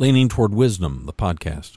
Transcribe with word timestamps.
Leaning 0.00 0.28
Toward 0.28 0.54
Wisdom, 0.54 1.06
the 1.06 1.12
podcast. 1.12 1.76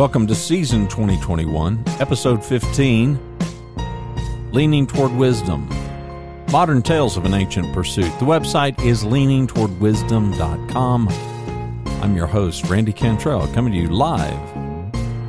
Welcome 0.00 0.24
to 0.28 0.34
season 0.34 0.88
2021, 0.88 1.84
episode 2.00 2.42
15 2.42 3.18
Leaning 4.50 4.86
Toward 4.86 5.12
Wisdom 5.12 5.68
Modern 6.50 6.80
Tales 6.80 7.18
of 7.18 7.26
an 7.26 7.34
Ancient 7.34 7.70
Pursuit. 7.74 8.10
The 8.18 8.24
website 8.24 8.82
is 8.82 9.04
leaningtowardwisdom.com. 9.04 11.08
I'm 12.02 12.16
your 12.16 12.26
host, 12.26 12.64
Randy 12.70 12.94
Cantrell, 12.94 13.46
coming 13.48 13.74
to 13.74 13.78
you 13.78 13.88
live, 13.88 14.32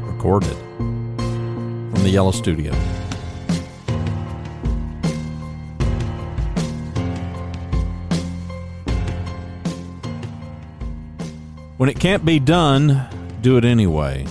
recorded 0.08 0.56
from 0.78 1.96
the 1.96 2.10
Yellow 2.10 2.32
Studio. 2.32 2.74
When 11.76 11.90
it 11.90 12.00
can't 12.00 12.24
be 12.24 12.40
done, 12.40 13.06
do 13.42 13.58
it 13.58 13.66
anyway. 13.66 14.26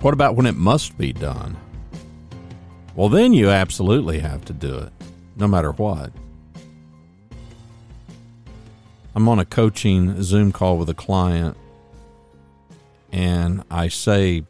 What 0.00 0.14
about 0.14 0.36
when 0.36 0.46
it 0.46 0.56
must 0.56 0.96
be 0.98 1.12
done? 1.12 1.56
Well, 2.94 3.08
then 3.08 3.32
you 3.32 3.50
absolutely 3.50 4.20
have 4.20 4.44
to 4.46 4.52
do 4.52 4.76
it, 4.78 4.92
no 5.36 5.46
matter 5.46 5.72
what. 5.72 6.12
I'm 9.14 9.28
on 9.28 9.38
a 9.38 9.44
coaching 9.44 10.22
Zoom 10.22 10.52
call 10.52 10.78
with 10.78 10.90
a 10.90 10.94
client, 10.94 11.56
and 13.12 13.64
I 13.70 13.88
say 13.88 14.44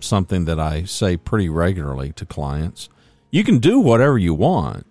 something 0.00 0.44
that 0.44 0.60
I 0.60 0.84
say 0.84 1.16
pretty 1.16 1.48
regularly 1.48 2.12
to 2.12 2.26
clients 2.26 2.88
you 3.34 3.42
can 3.42 3.58
do 3.58 3.80
whatever 3.80 4.16
you 4.16 4.32
want. 4.32 4.86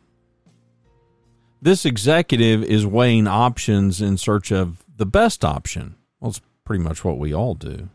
This 1.61 1.85
executive 1.85 2.61
is 2.61 2.85
weighing 2.85 3.25
options 3.25 4.01
in 4.01 4.17
search 4.17 4.51
of 4.51 4.83
the 4.97 5.05
best 5.05 5.45
option. 5.45 5.95
Well, 6.19 6.31
it's 6.31 6.41
pretty 6.65 6.83
much 6.83 7.05
what 7.05 7.17
we 7.17 7.33
all 7.33 7.55
do. 7.55 7.87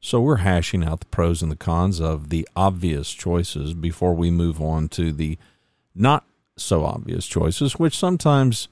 So 0.00 0.20
we're 0.20 0.36
hashing 0.36 0.84
out 0.84 1.00
the 1.00 1.06
pros 1.06 1.42
and 1.42 1.50
the 1.50 1.56
cons 1.56 2.00
of 2.00 2.28
the 2.28 2.48
obvious 2.54 3.12
choices 3.12 3.74
before 3.74 4.14
we 4.14 4.30
move 4.30 4.62
on 4.62 4.88
to 4.90 5.12
the 5.12 5.38
not 5.94 6.24
so 6.56 6.84
obvious 6.84 7.26
choices, 7.26 7.74
which 7.74 7.98
sometimes 7.98 8.68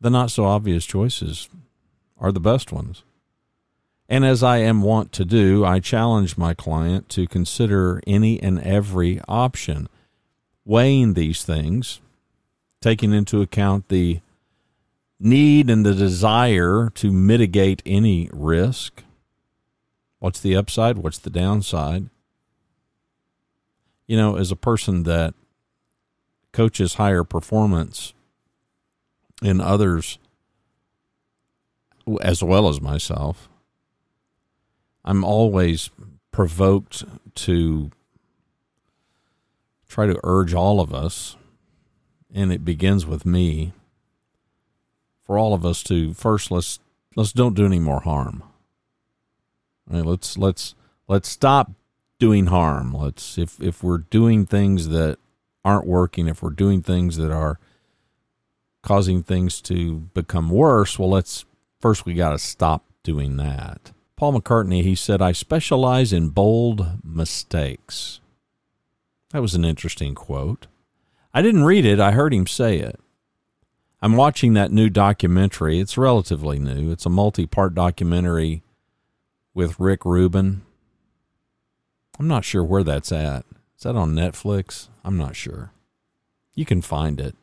the 0.00 0.10
not 0.10 0.30
so 0.30 0.44
obvious 0.44 0.86
choices 0.86 1.48
are 2.18 2.32
the 2.32 2.40
best 2.40 2.72
ones. 2.72 3.02
And 4.08 4.24
as 4.24 4.42
I 4.42 4.58
am 4.58 4.82
wont 4.82 5.12
to 5.12 5.24
do, 5.24 5.64
I 5.64 5.78
challenge 5.78 6.36
my 6.36 6.54
client 6.54 7.08
to 7.10 7.28
consider 7.28 8.00
any 8.06 8.42
and 8.42 8.60
every 8.60 9.20
option, 9.28 9.88
weighing 10.64 11.14
these 11.14 11.44
things, 11.44 12.00
taking 12.80 13.12
into 13.12 13.42
account 13.42 13.88
the 13.88 14.20
need 15.20 15.70
and 15.70 15.84
the 15.84 15.94
desire 15.94 16.90
to 16.94 17.12
mitigate 17.12 17.82
any 17.84 18.28
risk 18.32 19.04
What's 20.20 20.40
the 20.40 20.54
upside? 20.54 20.98
What's 20.98 21.18
the 21.18 21.30
downside? 21.30 22.08
You 24.06 24.16
know, 24.16 24.36
as 24.36 24.52
a 24.52 24.56
person 24.56 25.02
that 25.04 25.34
coaches 26.52 26.94
higher 26.94 27.24
performance 27.24 28.12
in 29.42 29.60
others 29.60 30.18
as 32.20 32.42
well 32.42 32.68
as 32.68 32.80
myself, 32.80 33.48
I'm 35.04 35.24
always 35.24 35.90
provoked 36.32 37.04
to 37.36 37.90
try 39.88 40.06
to 40.06 40.20
urge 40.22 40.52
all 40.52 40.80
of 40.80 40.92
us, 40.92 41.36
and 42.32 42.52
it 42.52 42.64
begins 42.64 43.06
with 43.06 43.24
me, 43.24 43.72
for 45.24 45.38
all 45.38 45.54
of 45.54 45.64
us 45.64 45.82
to 45.84 46.12
first 46.12 46.50
let's 46.50 46.78
let's 47.16 47.32
don't 47.32 47.54
do 47.54 47.64
any 47.64 47.78
more 47.78 48.00
harm. 48.00 48.42
Right, 49.90 50.06
let's 50.06 50.38
let's 50.38 50.74
let's 51.08 51.28
stop 51.28 51.72
doing 52.20 52.46
harm. 52.46 52.94
Let's 52.94 53.36
if 53.36 53.60
if 53.60 53.82
we're 53.82 53.98
doing 53.98 54.46
things 54.46 54.88
that 54.88 55.18
aren't 55.64 55.86
working, 55.86 56.28
if 56.28 56.42
we're 56.42 56.50
doing 56.50 56.80
things 56.80 57.16
that 57.16 57.32
are 57.32 57.58
causing 58.82 59.22
things 59.22 59.60
to 59.62 60.08
become 60.14 60.48
worse, 60.48 60.98
well, 60.98 61.10
let's 61.10 61.44
first 61.80 62.06
we 62.06 62.14
got 62.14 62.30
to 62.30 62.38
stop 62.38 62.84
doing 63.02 63.36
that. 63.36 63.92
Paul 64.16 64.38
McCartney, 64.38 64.82
he 64.82 64.94
said, 64.94 65.22
I 65.22 65.32
specialize 65.32 66.12
in 66.12 66.28
bold 66.28 66.98
mistakes. 67.02 68.20
That 69.30 69.42
was 69.42 69.54
an 69.54 69.64
interesting 69.64 70.14
quote. 70.14 70.66
I 71.32 71.42
didn't 71.42 71.64
read 71.64 71.86
it, 71.86 72.00
I 72.00 72.12
heard 72.12 72.34
him 72.34 72.46
say 72.46 72.78
it. 72.78 73.00
I'm 74.02 74.16
watching 74.16 74.54
that 74.54 74.72
new 74.72 74.88
documentary. 74.88 75.78
It's 75.78 75.98
relatively 75.98 76.58
new. 76.58 76.90
It's 76.90 77.06
a 77.06 77.10
multi 77.10 77.46
part 77.46 77.74
documentary 77.74 78.62
with 79.54 79.78
Rick 79.78 80.04
Rubin. 80.04 80.62
I'm 82.18 82.28
not 82.28 82.44
sure 82.44 82.64
where 82.64 82.84
that's 82.84 83.12
at. 83.12 83.44
Is 83.76 83.84
that 83.84 83.96
on 83.96 84.14
Netflix? 84.14 84.88
I'm 85.04 85.16
not 85.16 85.36
sure. 85.36 85.72
You 86.54 86.64
can 86.64 86.82
find 86.82 87.20
it. 87.20 87.34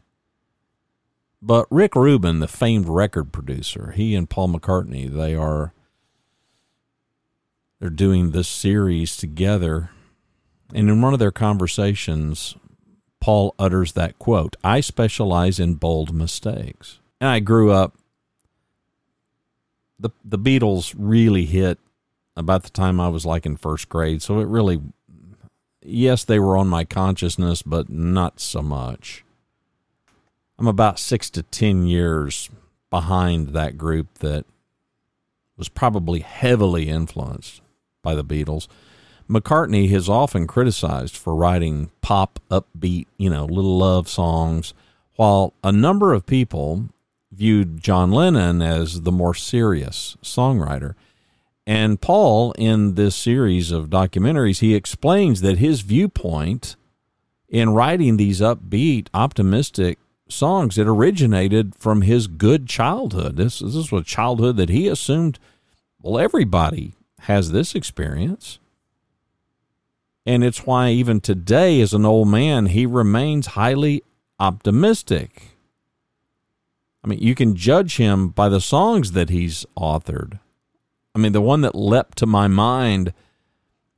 But 1.41 1.67
Rick 1.69 1.95
Rubin, 1.95 2.39
the 2.39 2.47
famed 2.47 2.87
record 2.87 3.31
producer, 3.31 3.91
he 3.95 4.15
and 4.15 4.29
Paul 4.29 4.49
McCartney, 4.49 5.11
they 5.11 5.35
are 5.35 5.73
they're 7.79 7.89
doing 7.89 8.31
this 8.31 8.47
series 8.47 9.15
together. 9.15 9.91
And 10.73 10.89
in 10.89 11.01
one 11.01 11.13
of 11.13 11.19
their 11.19 11.31
conversations, 11.31 12.55
Paul 13.19 13.53
utters 13.59 13.93
that 13.93 14.17
quote, 14.19 14.55
I 14.63 14.81
specialize 14.81 15.59
in 15.59 15.75
bold 15.75 16.13
mistakes. 16.13 16.99
And 17.21 17.29
I 17.29 17.39
grew 17.39 17.71
up 17.71 17.95
the 19.99 20.09
the 20.23 20.39
Beatles 20.39 20.93
really 20.97 21.45
hit 21.45 21.79
about 22.37 22.63
the 22.63 22.69
time 22.69 22.99
I 23.01 23.09
was 23.09 23.25
like 23.25 23.45
in 23.45 23.57
first 23.57 23.89
grade. 23.89 24.21
So 24.21 24.39
it 24.39 24.47
really, 24.47 24.79
yes, 25.81 26.23
they 26.23 26.39
were 26.39 26.55
on 26.55 26.67
my 26.67 26.85
consciousness, 26.85 27.61
but 27.63 27.89
not 27.89 28.39
so 28.39 28.61
much. 28.61 29.25
I'm 30.59 30.67
about 30.67 30.99
six 30.99 31.29
to 31.31 31.43
10 31.43 31.85
years 31.87 32.49
behind 32.89 33.49
that 33.49 33.77
group 33.77 34.19
that 34.19 34.45
was 35.57 35.67
probably 35.67 36.19
heavily 36.19 36.87
influenced 36.87 37.61
by 38.01 38.15
the 38.15 38.23
Beatles. 38.23 38.67
McCartney 39.29 39.89
has 39.89 40.07
often 40.07 40.47
criticized 40.47 41.17
for 41.17 41.35
writing 41.35 41.91
pop, 42.01 42.39
upbeat, 42.49 43.07
you 43.17 43.29
know, 43.29 43.45
little 43.45 43.77
love 43.77 44.07
songs, 44.07 44.73
while 45.15 45.53
a 45.63 45.71
number 45.71 46.13
of 46.13 46.25
people 46.25 46.89
viewed 47.31 47.81
John 47.81 48.11
Lennon 48.11 48.61
as 48.61 49.01
the 49.01 49.11
more 49.11 49.33
serious 49.33 50.15
songwriter. 50.23 50.93
And 51.67 51.99
Paul, 51.99 52.53
in 52.53 52.95
this 52.95 53.13
series 53.13 53.73
of 53.73 53.89
documentaries, 53.89 54.59
he 54.59 54.73
explains 54.73 55.41
that 55.41 55.57
his 55.57 55.81
viewpoint 55.81 56.77
in 57.49 57.71
writing 57.71 58.15
these 58.15 58.39
upbeat, 58.39 59.09
optimistic 59.13 59.99
songs, 60.29 60.77
it 60.77 60.87
originated 60.87 61.75
from 61.75 62.03
his 62.03 62.27
good 62.27 62.67
childhood. 62.67 63.35
This, 63.35 63.59
this 63.59 63.91
was 63.91 64.01
a 64.01 64.05
childhood 64.05 64.55
that 64.55 64.69
he 64.69 64.87
assumed, 64.87 65.39
well, 66.01 66.17
everybody 66.17 66.93
has 67.23 67.51
this 67.51 67.75
experience. 67.75 68.59
And 70.25 70.45
it's 70.45 70.65
why 70.65 70.91
even 70.91 71.19
today, 71.19 71.81
as 71.81 71.93
an 71.93 72.05
old 72.05 72.29
man, 72.29 72.67
he 72.67 72.85
remains 72.85 73.47
highly 73.47 74.03
optimistic. 74.39 75.57
I 77.03 77.09
mean, 77.09 77.19
you 77.19 77.35
can 77.35 77.57
judge 77.57 77.97
him 77.97 78.29
by 78.29 78.47
the 78.47 78.61
songs 78.61 79.11
that 79.11 79.29
he's 79.29 79.65
authored. 79.77 80.39
I 81.17 81.19
mean, 81.19 81.31
the 81.31 81.41
one 81.41 81.61
that 81.61 81.73
leapt 81.73 82.19
to 82.19 82.27
my 82.27 82.47
mind 82.47 83.11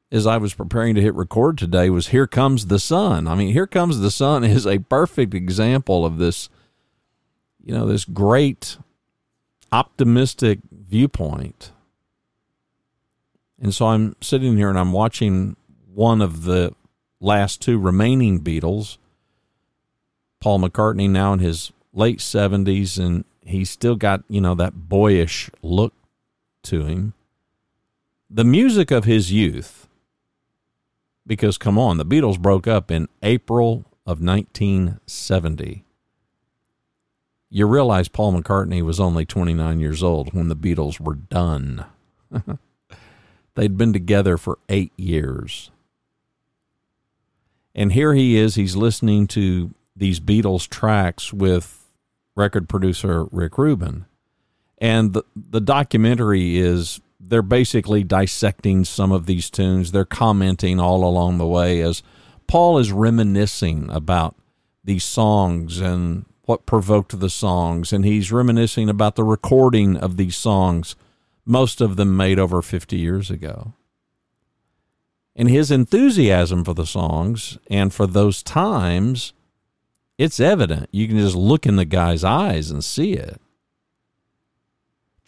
as 0.10 0.26
I 0.26 0.38
was 0.38 0.54
preparing 0.54 0.96
to 0.96 1.02
hit 1.02 1.14
record 1.14 1.58
today 1.58 1.90
was 1.90 2.08
Here 2.08 2.28
Comes 2.28 2.68
the 2.68 2.80
Sun. 2.80 3.28
I 3.28 3.36
mean, 3.36 3.52
Here 3.52 3.68
Comes 3.68 4.00
the 4.00 4.10
Sun 4.10 4.46
is 4.46 4.66
a 4.66 4.80
perfect 4.80 5.34
example 5.34 6.06
of 6.06 6.18
this, 6.18 6.48
you 7.62 7.74
know, 7.74 7.86
this 7.86 8.06
great 8.06 8.78
optimistic 9.70 10.60
viewpoint. 10.72 11.74
And 13.62 13.76
so 13.76 13.88
I'm 13.88 14.16
sitting 14.22 14.56
here 14.56 14.70
and 14.70 14.80
I'm 14.80 14.94
watching 14.94 15.58
one 15.94 16.22
of 16.22 16.44
the 16.44 16.74
last 17.20 17.62
two 17.62 17.78
remaining 17.78 18.40
Beatles, 18.40 18.98
Paul 20.40 20.60
McCartney, 20.60 21.10
now 21.10 21.34
in 21.34 21.40
his 21.40 21.74
late 21.92 22.20
70s, 22.20 22.98
and 22.98 23.26
he's 23.42 23.70
still 23.70 23.98
got, 23.98 24.24
you 24.30 24.40
know, 24.40 24.56
that 24.56 24.88
boyish 24.88 25.50
look 25.62 25.94
to 26.64 26.86
him. 26.86 27.14
The 28.30 28.44
music 28.44 28.92
of 28.92 29.06
his 29.06 29.32
youth 29.32 29.88
Because 31.26 31.58
come 31.58 31.78
on, 31.78 31.98
the 31.98 32.06
Beatles 32.06 32.40
broke 32.40 32.68
up 32.68 32.92
in 32.92 33.08
April 33.22 33.86
of 34.06 34.22
1970. 34.22 35.86
You 37.52 37.66
realize 37.68 38.08
Paul 38.08 38.34
McCartney 38.34 38.82
was 38.84 39.00
only 39.00 39.26
29 39.26 39.80
years 39.80 40.04
old 40.04 40.34
when 40.34 40.50
the 40.50 40.56
Beatles 40.56 41.00
were 41.00 41.16
done. 41.16 41.86
They'd 43.56 43.78
been 43.78 43.94
together 43.94 44.38
for 44.38 44.60
eight 44.70 44.94
years. 44.98 45.72
And 47.76 47.94
here 47.94 48.14
he 48.14 48.38
is, 48.38 48.56
he's 48.56 48.76
listening 48.76 49.28
to 49.28 49.74
these 49.96 50.20
Beatles 50.20 50.68
tracks 50.68 51.34
with 51.34 51.86
record 52.36 52.70
producer 52.70 53.26
Rick 53.32 53.58
Rubin. 53.58 54.06
And 54.80 55.14
the, 55.14 55.24
the 55.36 55.62
documentary 55.62 56.58
is 56.58 57.02
they're 57.20 57.42
basically 57.42 58.04
dissecting 58.04 58.86
some 58.86 59.12
of 59.12 59.26
these 59.26 59.50
tunes. 59.50 59.92
They're 59.92 60.06
commenting 60.06 60.80
all 60.80 61.04
along 61.04 61.38
the 61.38 61.48
way 61.48 61.82
as 61.82 62.02
Paul 62.48 62.80
is 62.80 62.92
reminiscing 62.92 63.90
about 63.92 64.36
these 64.84 65.04
songs 65.04 65.80
and 65.80 66.26
what 66.44 66.66
provoked 66.66 67.20
the 67.20 67.30
songs. 67.30 67.94
And 67.94 68.06
he's 68.06 68.32
reminiscing 68.32 68.90
about 68.90 69.16
the 69.16 69.24
recording 69.24 69.98
of 69.98 70.18
these 70.18 70.36
songs, 70.36 70.96
most 71.46 71.82
of 71.82 71.96
them 71.96 72.18
made 72.18 72.40
over 72.40 72.62
50 72.62 72.98
years 72.98 73.30
ago. 73.30 73.74
And 75.36 75.50
his 75.50 75.72
enthusiasm 75.72 76.64
for 76.64 76.74
the 76.74 76.88
songs 76.88 77.58
and 77.70 77.94
for 77.94 78.08
those 78.08 78.42
times, 78.42 79.34
it's 80.18 80.40
evident. 80.40 80.90
You 80.92 81.08
can 81.08 81.18
just 81.18 81.36
look 81.36 81.66
in 81.66 81.76
the 81.76 81.86
guy's 81.86 82.24
eyes 82.24 82.72
and 82.72 82.84
see 82.84 83.14
it. 83.14 83.40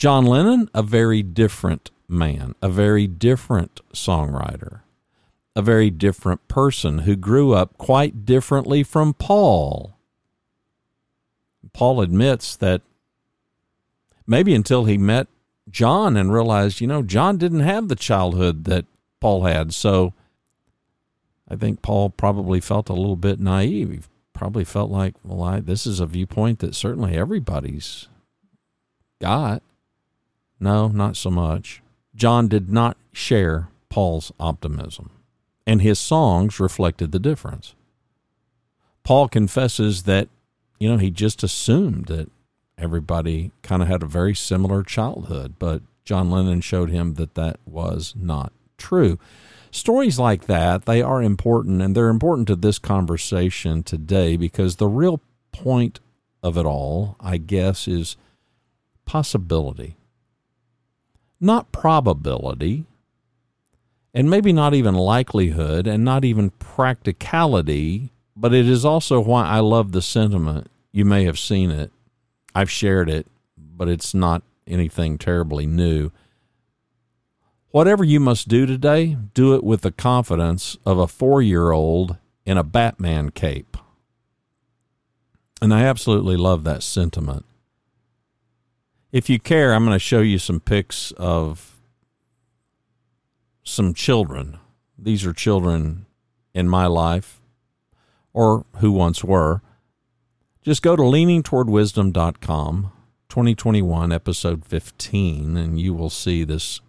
John 0.01 0.25
Lennon, 0.25 0.68
a 0.74 0.81
very 0.81 1.21
different 1.21 1.92
man, 2.07 2.56
a 2.59 2.69
very 2.69 3.06
different 3.06 3.81
songwriter, 3.94 4.80
a 5.56 5.62
very 5.62 5.92
different 5.92 6.48
person 6.48 7.00
who 7.06 7.15
grew 7.15 7.53
up 7.53 7.77
quite 7.77 8.25
differently 8.25 8.81
from 8.81 9.13
Paul. 9.13 9.95
Paul 11.71 12.01
admits 12.01 12.56
that 12.56 12.81
maybe 14.25 14.56
until 14.56 14.86
he 14.86 14.98
met 14.98 15.27
John 15.69 16.18
and 16.18 16.33
realized, 16.33 16.81
you 16.81 16.88
know, 16.88 17.03
John 17.03 17.38
didn't 17.38 17.59
have 17.59 17.88
the 17.88 17.95
childhood 17.95 18.63
that 18.63 18.88
Paul 19.19 19.44
had. 19.44 19.71
So 19.71 20.15
I 21.48 21.56
think 21.56 21.83
Paul 21.83 22.09
probably 22.09 22.59
felt 22.59 22.89
a 22.89 22.94
little 22.94 23.15
bit 23.15 23.39
naive. 23.39 23.92
He 23.92 24.00
probably 24.33 24.63
felt 24.63 24.89
like, 24.89 25.13
well, 25.24 25.44
I, 25.44 25.59
this 25.59 25.86
is 25.86 26.00
a 26.00 26.07
viewpoint 26.07 26.57
that 26.57 26.74
certainly 26.74 27.15
everybody's 27.15 28.07
got. 29.19 29.62
No, 30.62 30.90
not 30.90 31.18
so 31.18 31.31
much. 31.31 31.81
John 32.16 32.48
did 32.48 32.69
not 32.69 32.96
share 33.12 33.69
Paul's 33.90 34.31
optimism, 34.40 35.10
and 35.66 35.81
his 35.81 35.98
songs 35.98 36.60
reflected 36.60 37.12
the 37.12 37.19
difference. 37.19 37.74
Paul 39.04 39.28
confesses 39.28 40.04
that, 40.04 40.30
you 40.80 40.88
know, 40.88 40.98
he 40.98 41.10
just 41.10 41.42
assumed 41.42 42.06
that 42.06 42.30
everybody 42.78 43.52
kind 43.63 43.81
of 43.81 43.88
had 43.88 44.04
a 44.04 44.08
very 44.08 44.36
similar 44.36 44.84
childhood, 44.84 45.56
but 45.58 45.81
John 46.06 46.30
Lennon 46.30 46.62
showed 46.62 46.92
him 46.92 47.16
that 47.16 47.34
that 47.34 47.60
was 47.66 48.13
not 48.16 48.54
true. 48.78 49.18
Stories 49.72 50.19
like 50.19 50.46
that, 50.46 50.86
they 50.86 51.02
are 51.02 51.24
important, 51.24 51.81
and 51.81 51.96
they're 51.96 52.10
important 52.10 52.48
to 52.50 52.56
this 52.56 52.78
conversation 52.78 53.81
today 53.81 54.38
because 54.38 54.75
the 54.75 54.88
real 54.88 55.22
point 55.52 56.00
of 56.44 56.56
it 56.56 56.68
all, 56.68 57.16
I 57.19 57.38
guess, 57.38 57.88
is 57.88 58.16
possibility 59.06 59.96
not 61.42 61.72
probability, 61.72 62.86
and 64.14 64.30
maybe 64.30 64.54
not 64.54 64.76
even 64.76 64.94
likelihood, 64.94 65.88
and 65.88 66.06
not 66.06 66.24
even 66.24 66.52
practicality, 66.52 68.12
but 68.36 68.54
it 68.54 68.70
is 68.70 68.86
also 68.86 69.20
why 69.20 69.48
I 69.48 69.60
love 69.60 69.92
the 69.92 70.02
sentiment. 70.02 70.70
You 70.92 71.04
may 71.04 71.24
have 71.26 71.40
seen 71.40 71.72
it. 71.72 71.92
I've 72.54 72.70
shared 72.70 73.10
it, 73.10 73.26
but 73.58 73.90
it's 73.90 74.14
not 74.14 74.44
anything 74.68 75.18
terribly 75.18 75.66
new. 75.66 76.12
Whatever 77.72 78.04
you 78.04 78.20
must 78.20 78.48
do 78.48 78.66
today, 78.66 79.18
do 79.34 79.56
it 79.56 79.64
with 79.64 79.82
the 79.82 79.92
confidence 79.92 80.78
of 80.86 81.00
a 81.00 81.08
four 81.08 81.42
year 81.42 81.72
old 81.72 82.18
in 82.46 82.58
a 82.58 82.64
Batman 82.64 83.32
cape. 83.32 83.78
And 85.62 85.74
I 85.74 85.84
absolutely 85.84 86.36
love 86.36 86.64
that 86.66 86.84
sentiment 86.84 87.46
if 89.12 89.30
you 89.30 89.40
care, 89.40 89.74
I'm 89.74 89.86
going 89.86 89.96
to 89.96 90.00
show 90.00 90.22
you 90.22 90.40
some 90.40 90.60
pics 90.60 91.12
of 91.18 91.81
some 93.63 93.94
children. 93.94 94.58
These 94.98 95.25
are 95.25 95.34
children 95.34 96.06
in 96.54 96.69
my 96.69 96.86
life 96.86 97.42
or 98.34 98.66
who 98.78 98.92
once 98.92 99.24
were. 99.24 99.62
Just 100.62 100.81
go 100.81 100.96
to 100.96 101.02
leaningtowardwisdom.com, 101.02 102.92
2021, 103.30 104.12
episode 104.12 104.66
15, 104.66 105.58
and 105.58 105.80
you 105.80 105.94
will 105.94 106.10
see 106.10 106.44
this 106.44 106.80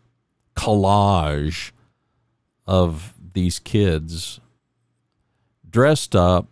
collage 0.55 1.73
of 2.67 3.15
these 3.33 3.59
kids 3.59 4.41
dressed 5.69 6.15
up 6.15 6.49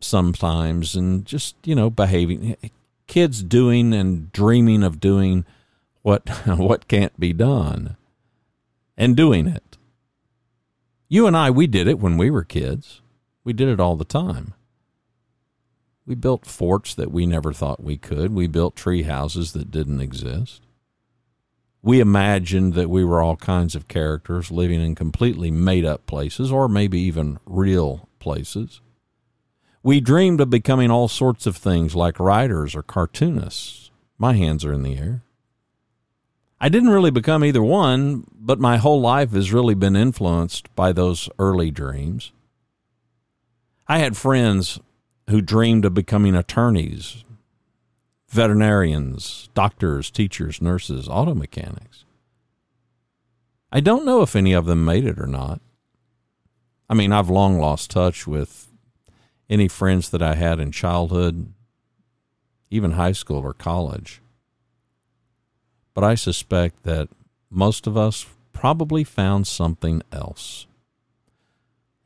sometimes 0.00 0.94
and 0.94 1.26
just, 1.26 1.56
you 1.64 1.74
know, 1.74 1.90
behaving 1.90 2.56
kids 3.08 3.42
doing 3.42 3.92
and 3.92 4.30
dreaming 4.30 4.84
of 4.84 5.00
doing 5.00 5.44
what 6.02 6.28
what 6.46 6.86
can't 6.86 7.18
be 7.18 7.32
done 7.32 7.96
and 8.96 9.16
doing 9.16 9.48
it. 9.48 9.76
You 11.08 11.26
and 11.26 11.36
I 11.36 11.50
we 11.50 11.66
did 11.66 11.88
it 11.88 11.98
when 11.98 12.16
we 12.16 12.30
were 12.30 12.44
kids. 12.44 13.00
We 13.42 13.52
did 13.52 13.68
it 13.68 13.80
all 13.80 13.96
the 13.96 14.04
time. 14.04 14.54
We 16.06 16.14
built 16.14 16.46
forts 16.46 16.94
that 16.94 17.10
we 17.10 17.26
never 17.26 17.52
thought 17.52 17.82
we 17.82 17.98
could. 17.98 18.32
We 18.32 18.46
built 18.46 18.76
tree 18.76 19.02
houses 19.02 19.52
that 19.52 19.70
didn't 19.70 20.00
exist. 20.00 20.62
We 21.82 22.00
imagined 22.00 22.74
that 22.74 22.90
we 22.90 23.04
were 23.04 23.22
all 23.22 23.36
kinds 23.36 23.74
of 23.74 23.88
characters 23.88 24.50
living 24.50 24.80
in 24.80 24.94
completely 24.94 25.50
made 25.50 25.84
up 25.84 26.06
places 26.06 26.50
or 26.50 26.68
maybe 26.68 26.98
even 27.00 27.38
real 27.46 28.08
places. 28.18 28.80
We 29.88 30.02
dreamed 30.02 30.42
of 30.42 30.50
becoming 30.50 30.90
all 30.90 31.08
sorts 31.08 31.46
of 31.46 31.56
things 31.56 31.96
like 31.96 32.20
writers 32.20 32.76
or 32.76 32.82
cartoonists. 32.82 33.90
My 34.18 34.34
hands 34.34 34.62
are 34.66 34.72
in 34.74 34.82
the 34.82 34.98
air. 34.98 35.22
I 36.60 36.68
didn't 36.68 36.90
really 36.90 37.10
become 37.10 37.42
either 37.42 37.62
one, 37.62 38.26
but 38.38 38.60
my 38.60 38.76
whole 38.76 39.00
life 39.00 39.30
has 39.30 39.50
really 39.50 39.72
been 39.72 39.96
influenced 39.96 40.68
by 40.76 40.92
those 40.92 41.30
early 41.38 41.70
dreams. 41.70 42.32
I 43.86 44.00
had 44.00 44.14
friends 44.14 44.78
who 45.30 45.40
dreamed 45.40 45.86
of 45.86 45.94
becoming 45.94 46.34
attorneys, 46.34 47.24
veterinarians, 48.28 49.48
doctors, 49.54 50.10
teachers, 50.10 50.60
nurses, 50.60 51.08
auto 51.08 51.34
mechanics. 51.34 52.04
I 53.72 53.80
don't 53.80 54.04
know 54.04 54.20
if 54.20 54.36
any 54.36 54.52
of 54.52 54.66
them 54.66 54.84
made 54.84 55.06
it 55.06 55.18
or 55.18 55.26
not. 55.26 55.62
I 56.90 56.92
mean, 56.92 57.10
I've 57.10 57.30
long 57.30 57.58
lost 57.58 57.90
touch 57.90 58.26
with 58.26 58.67
any 59.48 59.68
friends 59.68 60.10
that 60.10 60.22
I 60.22 60.34
had 60.34 60.60
in 60.60 60.72
childhood, 60.72 61.52
even 62.70 62.92
high 62.92 63.12
school 63.12 63.38
or 63.38 63.54
college. 63.54 64.20
But 65.94 66.04
I 66.04 66.14
suspect 66.14 66.84
that 66.84 67.08
most 67.50 67.86
of 67.86 67.96
us 67.96 68.26
probably 68.52 69.04
found 69.04 69.46
something 69.46 70.02
else. 70.12 70.66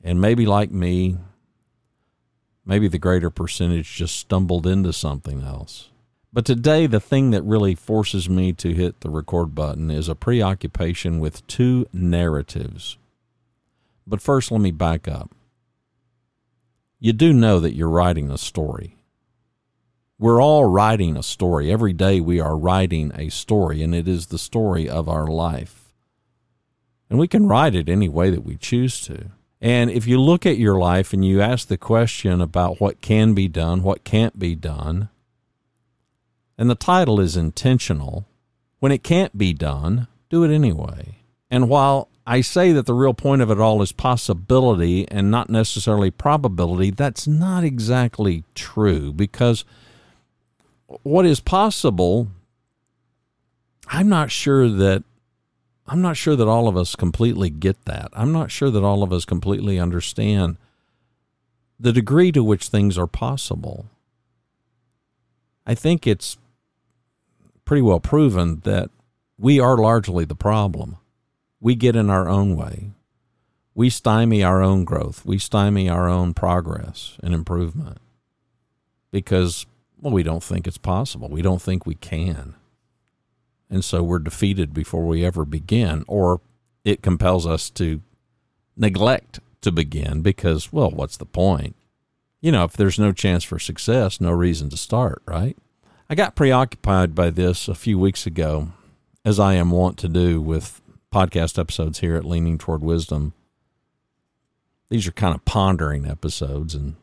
And 0.05 0.21
maybe, 0.21 0.47
like 0.47 0.71
me, 0.71 1.17
maybe 2.65 2.89
the 2.89 2.99
greater 2.99 3.31
percentage 3.31 3.95
just 3.95 4.17
stumbled 4.17 4.67
into 4.67 4.93
something 4.93 5.43
else. 5.43 5.91
But 6.33 6.47
today, 6.47 6.87
the 6.87 7.01
thing 7.01 7.31
that 7.33 7.43
really 7.43 7.75
forces 7.75 8.29
me 8.29 8.53
to 8.55 8.73
hit 8.73 9.01
the 9.01 9.11
record 9.11 9.55
button 9.55 9.91
is 9.91 10.09
a 10.09 10.15
preoccupation 10.15 11.21
with 11.21 11.47
two 11.47 11.87
narratives. 11.93 12.97
But 14.07 14.23
first, 14.23 14.51
let 14.51 14.61
me 14.61 14.71
back 14.71 15.07
up 15.07 15.35
you 17.03 17.13
do 17.13 17.33
know 17.33 17.59
that 17.59 17.75
you're 17.75 17.89
writing 17.89 18.31
a 18.31 18.39
story. 18.39 18.97
We're 20.21 20.41
all 20.41 20.67
writing 20.67 21.17
a 21.17 21.23
story. 21.25 21.73
Every 21.73 21.93
day 21.93 22.21
we 22.21 22.39
are 22.39 22.57
writing 22.57 23.11
a 23.17 23.29
story, 23.29 23.83
and 23.83 23.93
it 23.93 24.07
is 24.07 24.29
the 24.29 24.39
story 24.39 24.89
of 24.89 25.09
our 25.09 25.27
life. 25.27 25.93
And 27.11 27.19
we 27.19 27.27
can 27.27 27.49
write 27.49 27.75
it 27.75 27.89
any 27.89 28.09
way 28.09 28.31
that 28.31 28.45
we 28.45 28.57
choose 28.57 29.01
to. 29.01 29.33
And 29.61 29.91
if 29.91 30.07
you 30.07 30.21
look 30.21 30.47
at 30.47 30.59
your 30.59 30.79
life 30.79 31.13
and 31.13 31.25
you 31.25 31.41
ask 31.41 31.67
the 31.67 31.77
question 31.77 32.41
about 32.41 32.81
what 32.81 33.01
can 33.01 33.35
be 33.35 33.49
done, 33.49 33.83
what 33.83 34.05
can't 34.05 34.39
be 34.39 34.55
done, 34.55 35.09
and 36.57 36.71
the 36.71 36.77
title 36.77 37.19
is 37.19 37.37
intentional, 37.37 38.29
when 38.79 38.93
it 38.93 39.03
can't 39.03 39.37
be 39.37 39.53
done, 39.53 40.07
do 40.31 40.45
it 40.45 40.55
anyway. 40.55 41.17
And 41.51 41.69
while 41.69 42.09
I 42.27 42.41
say 42.41 42.73
that 42.73 42.87
the 42.87 42.95
real 42.95 43.15
point 43.15 43.43
of 43.43 43.51
it 43.51 43.59
all 43.59 43.83
is 43.83 43.93
possibility 43.93 45.09
and 45.09 45.31
not 45.31 45.51
necessarily 45.51 46.11
probability. 46.11 46.91
That's 46.91 47.27
not 47.27 47.65
exactly 47.65 48.45
true 48.55 49.13
because 49.13 49.65
what 51.03 51.27
is 51.27 51.41
possible, 51.41 52.29
I'm 53.89 54.09
not 54.09 54.31
sure 54.31 54.69
that 54.69 55.03
I'm 55.87 56.01
not 56.01 56.17
sure 56.17 56.37
that 56.37 56.47
all 56.47 56.69
of 56.69 56.77
us 56.77 56.95
completely 56.95 57.51
get 57.51 57.85
that. 57.87 58.09
I'm 58.13 58.33
not 58.33 58.53
sure 58.53 58.71
that 58.71 58.85
all 58.85 59.03
of 59.03 59.13
us 59.13 59.25
completely 59.25 59.81
understand 59.81 60.57
the 61.79 61.93
degree 61.93 62.31
to 62.33 62.45
which 62.45 62.69
things 62.69 62.97
are 62.97 63.09
possible. 63.09 63.87
I 65.67 65.75
think 65.75 66.07
it's 66.07 66.37
pretty 67.65 67.83
well 67.83 67.99
proven 67.99 68.61
that 68.61 68.91
we 69.39 69.59
are 69.59 69.77
largely 69.77 70.25
the 70.25 70.37
problem. 70.37 70.99
We 71.63 71.77
get 71.77 71.95
in 71.95 72.11
our 72.11 72.29
own 72.29 72.57
way. 72.57 72.91
We 73.73 73.89
stymie 73.89 74.43
our 74.43 74.61
own 74.61 74.85
growth. 74.85 75.25
We 75.25 75.39
stymie 75.39 75.89
our 75.89 76.09
own 76.09 76.35
progress 76.35 77.17
and 77.23 77.33
improvement 77.33 77.99
because, 79.13 79.65
well, 80.01 80.13
we 80.13 80.25
don't 80.25 80.43
think 80.43 80.67
it's 80.67 80.77
possible. 80.77 81.29
We 81.29 81.41
don't 81.41 81.63
think 81.63 81.87
we 81.87 81.95
can. 81.95 82.57
And 83.71 83.85
so 83.85 84.03
we're 84.03 84.19
defeated 84.19 84.75
before 84.75 85.07
we 85.07 85.25
ever 85.25 85.45
begin, 85.45 86.05
or 86.09 86.41
it 86.85 87.01
compels 87.01 87.47
us 87.47 87.71
to 87.71 88.03
neglect 88.77 89.39
to 89.61 89.71
begin 89.71 90.21
because, 90.21 90.73
well, 90.73 90.91
what's 90.91 91.17
the 91.17 91.25
point? 91.25 91.77
You 92.41 92.51
know, 92.51 92.65
if 92.65 92.73
there's 92.73 92.99
no 92.99 93.13
chance 93.13 93.45
for 93.45 93.61
success, 93.61 94.21
no 94.21 94.33
reason 94.33 94.69
to 94.71 94.77
start, 94.77 95.23
right? 95.27 95.57
I 96.11 96.17
got 96.17 96.35
preoccupied 96.35 97.15
by 97.15 97.31
this 97.31 97.69
a 97.69 97.75
few 97.77 98.01
weeks 98.01 98.27
ago, 98.27 98.73
as 99.25 99.39
I 99.39 99.55
am 99.55 99.71
wont 99.71 99.97
to 99.99 100.09
do 100.09 100.43
with 100.43 100.82
podcast 101.13 101.59
episodes 101.59 102.01
here 102.01 102.17
at 102.17 102.25
Leaning 102.25 102.59
Toward 102.59 102.83
Wisdom. 102.83 103.35
These 104.89 105.07
are 105.07 105.13
kind 105.13 105.35
of 105.35 105.45
pondering 105.45 106.07
episodes, 106.07 106.75
and 106.75 106.97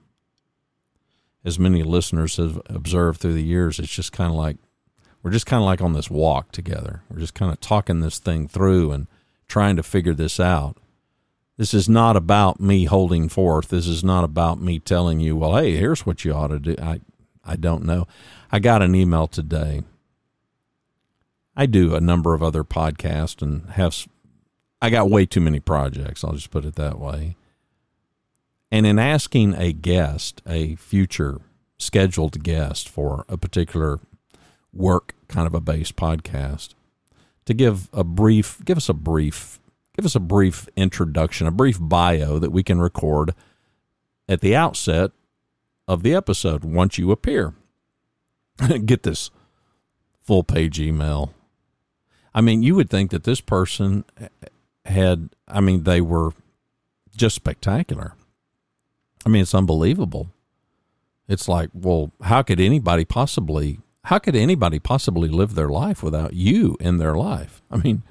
as 1.45 1.59
many 1.59 1.83
listeners 1.83 2.37
have 2.37 2.61
observed 2.65 3.21
through 3.21 3.33
the 3.33 3.43
years, 3.43 3.79
it's 3.79 3.93
just 3.93 4.11
kind 4.11 4.29
of 4.29 4.35
like 4.35 4.57
we're 5.21 5.31
just 5.31 5.45
kind 5.45 5.61
of 5.61 5.65
like 5.65 5.81
on 5.81 5.93
this 5.93 6.09
walk 6.09 6.51
together. 6.51 7.03
We're 7.09 7.19
just 7.19 7.33
kind 7.33 7.51
of 7.51 7.59
talking 7.59 7.99
this 7.99 8.19
thing 8.19 8.47
through 8.47 8.91
and 8.91 9.07
trying 9.47 9.75
to 9.75 9.83
figure 9.83 10.13
this 10.13 10.39
out. 10.39 10.77
This 11.57 11.73
is 11.73 11.89
not 11.89 12.15
about 12.15 12.61
me 12.61 12.85
holding 12.85 13.27
forth. 13.27 13.67
This 13.67 13.85
is 13.85 14.03
not 14.03 14.23
about 14.23 14.61
me 14.61 14.79
telling 14.79 15.19
you, 15.19 15.35
well, 15.35 15.57
hey, 15.57 15.75
here's 15.75 16.05
what 16.05 16.23
you 16.23 16.33
ought 16.33 16.47
to 16.47 16.59
do. 16.59 16.75
I, 16.81 17.01
I 17.43 17.57
don't 17.57 17.83
know. 17.83 18.07
I 18.49 18.59
got 18.59 18.81
an 18.81 18.95
email 18.95 19.27
today. 19.27 19.83
I 21.59 21.65
do 21.65 21.93
a 21.93 21.99
number 21.99 22.33
of 22.33 22.41
other 22.41 22.63
podcasts 22.63 23.41
and 23.41 23.69
have, 23.71 24.07
I 24.81 24.89
got 24.89 25.09
way 25.09 25.25
too 25.25 25.41
many 25.41 25.59
projects. 25.59 26.23
I'll 26.23 26.31
just 26.31 26.51
put 26.51 26.63
it 26.63 26.75
that 26.75 26.97
way. 26.97 27.35
And 28.71 28.85
in 28.85 28.97
asking 28.97 29.55
a 29.55 29.73
guest, 29.73 30.41
a 30.47 30.75
future 30.75 31.41
scheduled 31.77 32.41
guest 32.43 32.87
for 32.87 33.25
a 33.27 33.35
particular 33.35 33.99
work 34.71 35.15
kind 35.27 35.47
of 35.47 35.53
a 35.53 35.59
base 35.59 35.91
podcast 35.91 36.75
to 37.43 37.53
give 37.53 37.89
a 37.91 38.05
brief 38.05 38.63
give 38.63 38.77
us 38.77 38.87
a 38.87 38.93
brief 38.93 39.59
give 39.95 40.05
us 40.05 40.15
a 40.15 40.19
brief 40.19 40.69
introduction 40.75 41.47
a 41.47 41.51
brief 41.51 41.77
bio 41.81 42.37
that 42.37 42.51
we 42.51 42.61
can 42.61 42.79
record 42.79 43.33
at 44.27 44.41
the 44.41 44.55
outset 44.55 45.11
of 45.87 46.03
the 46.03 46.13
episode 46.13 46.63
once 46.63 46.99
you 46.99 47.11
appear 47.11 47.55
get 48.85 49.01
this 49.03 49.31
full 50.21 50.43
page 50.43 50.79
email 50.79 51.33
i 52.33 52.41
mean 52.41 52.63
you 52.63 52.75
would 52.75 52.89
think 52.89 53.11
that 53.11 53.23
this 53.23 53.41
person 53.41 54.03
had 54.85 55.29
i 55.47 55.59
mean 55.59 55.83
they 55.83 56.01
were 56.01 56.31
just 57.15 57.35
spectacular 57.35 58.13
i 59.25 59.29
mean 59.29 59.41
it's 59.41 59.55
unbelievable 59.55 60.29
it's 61.27 61.47
like 61.47 61.69
well 61.73 62.11
how 62.21 62.41
could 62.41 62.59
anybody 62.59 63.05
possibly 63.05 63.79
how 64.09 64.17
could 64.17 64.35
anybody 64.35 64.79
possibly 64.79 65.29
live 65.29 65.55
their 65.55 65.69
life 65.69 66.01
without 66.01 66.33
you 66.33 66.77
in 66.79 66.97
their 66.97 67.15
life? 67.15 67.61
I 67.69 67.77
mean, 67.77 68.01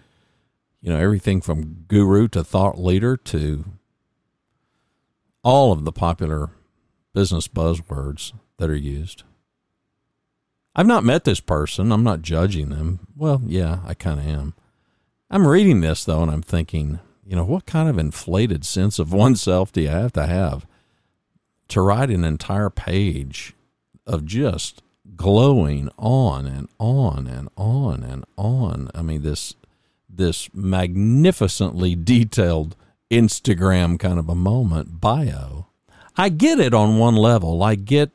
you 0.81 0.93
know, 0.93 0.99
everything 0.99 1.41
from 1.41 1.87
guru 1.89 2.29
to 2.29 2.45
thought 2.45 2.79
leader 2.79 3.17
to 3.17 3.65
all 5.43 5.73
of 5.73 5.85
the 5.85 5.93
popular 5.93 6.51
business 7.15 7.49
buzzwords 7.49 8.33
that 8.59 8.71
are 8.71 8.77
used. 8.77 9.25
I've 10.79 10.87
not 10.87 11.03
met 11.03 11.25
this 11.25 11.41
person. 11.41 11.91
I'm 11.91 12.05
not 12.05 12.23
judging 12.23 12.69
them. 12.69 13.01
Well, 13.17 13.43
yeah, 13.45 13.81
I 13.85 13.95
kind 13.95 14.21
of 14.21 14.27
am. 14.27 14.55
I'm 15.29 15.45
reading 15.45 15.81
this, 15.81 16.05
though, 16.05 16.23
and 16.23 16.31
I'm 16.31 16.41
thinking, 16.41 17.01
you 17.27 17.35
know, 17.35 17.45
what 17.45 17.67
kind 17.67 17.89
of 17.89 17.99
inflated 17.99 18.65
sense 18.65 19.01
of 19.01 19.13
oneself 19.13 19.73
do 19.73 19.81
you 19.81 19.89
have 19.89 20.13
to 20.13 20.25
have 20.25 20.69
to 21.67 21.81
write 21.81 22.11
an 22.11 22.25
entire 22.25 22.71
page 22.71 23.55
of 24.07 24.25
just 24.25 24.81
glowing 25.17 25.91
on 25.99 26.47
and 26.47 26.69
on 26.79 27.27
and 27.27 27.49
on 27.57 28.05
and 28.05 28.25
on. 28.37 28.89
I 28.95 29.03
mean 29.03 29.23
this 29.23 29.55
this 30.09 30.49
magnificently 30.55 31.97
detailed 31.97 32.77
Instagram 33.11 33.99
kind 33.99 34.21
of 34.21 34.29
a 34.29 34.37
moment 34.37 35.01
bio. 35.01 35.67
I 36.17 36.29
get 36.29 36.61
it 36.61 36.73
on 36.73 36.99
one 36.99 37.17
level. 37.17 37.65
I 37.65 37.75
get 37.75 38.13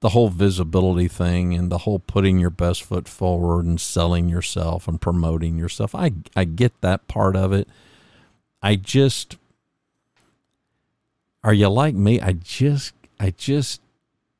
the 0.00 0.10
whole 0.10 0.28
visibility 0.28 1.08
thing 1.08 1.54
and 1.54 1.70
the 1.70 1.78
whole 1.78 1.98
putting 1.98 2.38
your 2.38 2.50
best 2.50 2.82
foot 2.82 3.08
forward 3.08 3.64
and 3.64 3.80
selling 3.80 4.28
yourself 4.28 4.86
and 4.86 5.00
promoting 5.00 5.58
yourself. 5.58 5.94
I 5.94 6.12
I 6.36 6.44
get 6.44 6.80
that 6.80 7.08
part 7.08 7.36
of 7.36 7.52
it. 7.52 7.68
I 8.62 8.76
just 8.76 9.36
are 11.42 11.54
you 11.54 11.68
like 11.68 11.94
me? 11.94 12.20
I 12.20 12.32
just 12.32 12.94
I 13.18 13.30
just 13.30 13.80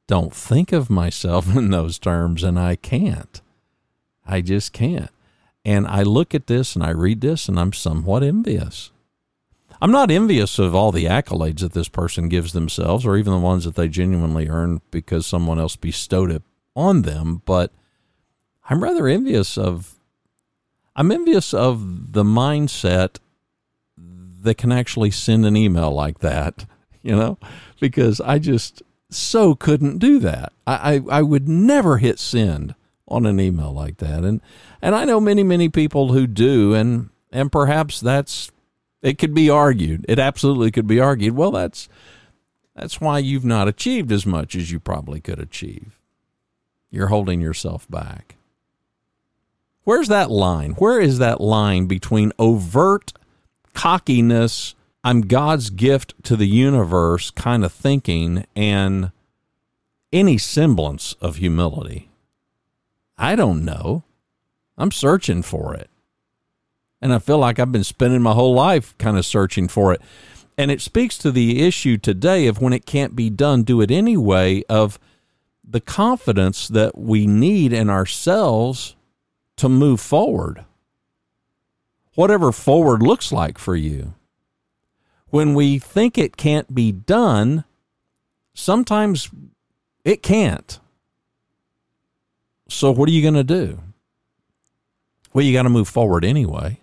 don't 0.07 0.35
think 0.35 0.73
of 0.73 0.91
myself 0.91 1.55
in 1.57 1.71
those 1.71 1.99
terms, 1.99 2.43
and 2.43 2.59
I 2.59 2.77
can't. 2.77 3.41
I 4.27 4.41
just 4.41 4.73
can't. 4.73 5.11
And 5.65 5.87
I 5.87 6.03
look 6.03 6.35
at 6.35 6.47
this 6.47 6.75
and 6.75 6.85
I 6.85 6.91
read 6.91 7.21
this, 7.21 7.49
and 7.49 7.59
I'm 7.59 7.73
somewhat 7.73 8.23
envious. 8.23 8.91
I'm 9.81 9.93
not 9.93 10.11
envious 10.11 10.59
of 10.59 10.75
all 10.75 10.91
the 10.91 11.05
accolades 11.05 11.61
that 11.61 11.73
this 11.73 11.89
person 11.89 12.29
gives 12.29 12.53
themselves, 12.53 13.07
or 13.07 13.17
even 13.17 13.33
the 13.33 13.39
ones 13.39 13.65
that 13.65 13.77
they 13.77 13.89
genuinely 13.89 14.49
earn 14.49 14.81
because 14.91 15.27
someone 15.27 15.61
else 15.61 15.77
bestowed 15.77 16.31
it 16.31 16.43
on 16.75 17.03
them, 17.03 17.43
but 17.45 17.73
I'm 18.69 18.83
rather 18.83 19.07
envious 19.07 19.57
of. 19.57 19.95
I'm 20.97 21.13
envious 21.13 21.55
of 21.55 22.13
the 22.13 22.25
mindset 22.25 23.19
that 23.97 24.57
can 24.57 24.73
actually 24.73 25.13
send 25.13 25.47
an 25.47 25.57
email 25.57 25.93
like 25.93 26.19
that, 26.21 26.67
you 27.03 27.15
know, 27.15 27.39
because 27.81 28.21
I 28.21 28.41
just 28.41 28.83
so 29.11 29.55
couldn't 29.55 29.99
do 29.99 30.19
that. 30.19 30.53
I, 30.67 30.97
I, 30.97 31.19
I 31.19 31.23
would 31.23 31.49
never 31.49 31.99
hit 31.99 32.19
send 32.19 32.75
on 33.07 33.27
an 33.27 33.41
email 33.41 33.73
like 33.73 33.99
that. 33.99 34.25
And 34.25 34.41
and 34.83 34.95
I 34.95 35.05
know 35.05 35.21
many, 35.21 35.43
many 35.43 35.69
people 35.69 36.13
who 36.13 36.27
do, 36.27 36.75
and 36.75 37.11
and 37.33 37.51
perhaps 37.53 38.01
that's 38.01 38.51
it 39.03 39.19
could 39.19 39.35
be 39.35 39.51
argued. 39.51 40.05
It 40.09 40.19
absolutely 40.19 40.71
could 40.71 40.87
be 40.87 41.01
argued. 41.01 41.37
Well, 41.37 41.51
that's 41.51 41.89
that's 42.75 43.01
why 43.01 43.19
you've 43.19 43.45
not 43.45 43.69
achieved 43.69 44.13
as 44.13 44.25
much 44.25 44.55
as 44.55 44.71
you 44.71 44.79
probably 44.79 45.21
could 45.21 45.39
achieve. 45.39 45.99
You're 46.91 47.09
holding 47.09 47.41
yourself 47.41 47.89
back. 47.91 48.37
Where's 49.85 50.09
that 50.09 50.31
line? 50.31 50.73
Where 50.73 51.01
is 51.01 51.19
that 51.19 51.41
line 51.41 51.87
between 51.87 52.33
overt 52.39 53.13
cockiness 53.75 54.75
I'm 55.05 55.23
God's 55.23 55.71
gift 55.71 56.15
to 56.25 56.37
the 56.37 56.47
universe 56.47 57.31
kind 57.31 57.65
of 57.65 57.73
thinking 57.73 58.45
and 58.57 59.13
any 60.13 60.39
semblance 60.39 61.15
of 61.15 61.37
humility. 61.37 62.11
I 63.17 63.37
don't 63.37 63.65
know. 63.65 64.05
I'm 64.77 64.91
searching 64.91 65.43
for 65.43 65.75
it. 65.75 65.89
And 67.01 67.13
I 67.13 67.19
feel 67.19 67.39
like 67.39 67.59
I've 67.59 67.73
been 67.73 67.85
spending 67.85 68.23
my 68.23 68.33
whole 68.33 68.55
life 68.55 68.97
kind 68.99 69.17
of 69.17 69.25
searching 69.25 69.69
for 69.69 69.93
it. 69.93 70.01
And 70.57 70.71
it 70.71 70.81
speaks 70.81 71.17
to 71.19 71.31
the 71.31 71.63
issue 71.63 71.97
today 71.97 72.47
of 72.47 72.61
when 72.61 72.73
it 72.73 72.87
can't 72.87 73.15
be 73.15 73.31
done, 73.31 73.63
do 73.63 73.81
it 73.81 73.91
anyway, 73.91 74.65
of 74.69 74.99
the 75.63 75.81
confidence 75.81 76.67
that 76.69 76.99
we 76.99 77.27
need 77.27 77.73
in 77.73 77.89
ourselves 77.89 78.97
to 79.57 79.69
move 79.69 80.01
forward. 80.01 80.65
Whatever 82.15 82.51
forward 82.51 83.03
looks 83.03 83.31
like 83.31 83.59
for 83.59 83.77
you 83.77 84.15
when 85.31 85.55
we 85.55 85.79
think 85.79 86.17
it 86.17 86.37
can't 86.37 86.75
be 86.75 86.91
done, 86.93 87.65
sometimes 88.55 89.31
it 90.05 90.23
can't. 90.23 90.81
So, 92.69 92.91
what 92.91 93.09
are 93.09 93.13
you 93.13 93.23
going 93.23 93.35
to 93.35 93.45
do? 93.45 93.81
Well, 95.33 95.45
you 95.45 95.53
got 95.53 95.63
to 95.63 95.71
move 95.71 95.89
forward 95.89 96.25
anyway. 96.25 96.81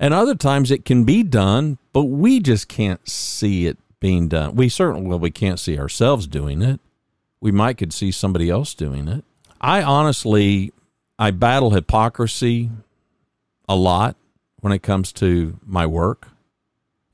And 0.00 0.14
other 0.14 0.34
times 0.34 0.70
it 0.70 0.84
can 0.84 1.04
be 1.04 1.22
done, 1.22 1.78
but 1.92 2.04
we 2.04 2.40
just 2.40 2.68
can't 2.68 3.06
see 3.08 3.66
it 3.66 3.78
being 4.00 4.28
done. 4.28 4.54
We 4.54 4.68
certainly, 4.68 5.08
well, 5.08 5.18
we 5.18 5.30
can't 5.30 5.58
see 5.58 5.78
ourselves 5.78 6.26
doing 6.26 6.62
it. 6.62 6.80
We 7.40 7.50
might 7.50 7.78
could 7.78 7.92
see 7.92 8.10
somebody 8.10 8.48
else 8.48 8.74
doing 8.74 9.08
it. 9.08 9.24
I 9.60 9.82
honestly, 9.82 10.72
I 11.18 11.32
battle 11.32 11.70
hypocrisy 11.70 12.70
a 13.68 13.76
lot 13.76 14.16
when 14.60 14.72
it 14.72 14.82
comes 14.82 15.12
to 15.14 15.58
my 15.64 15.86
work 15.86 16.28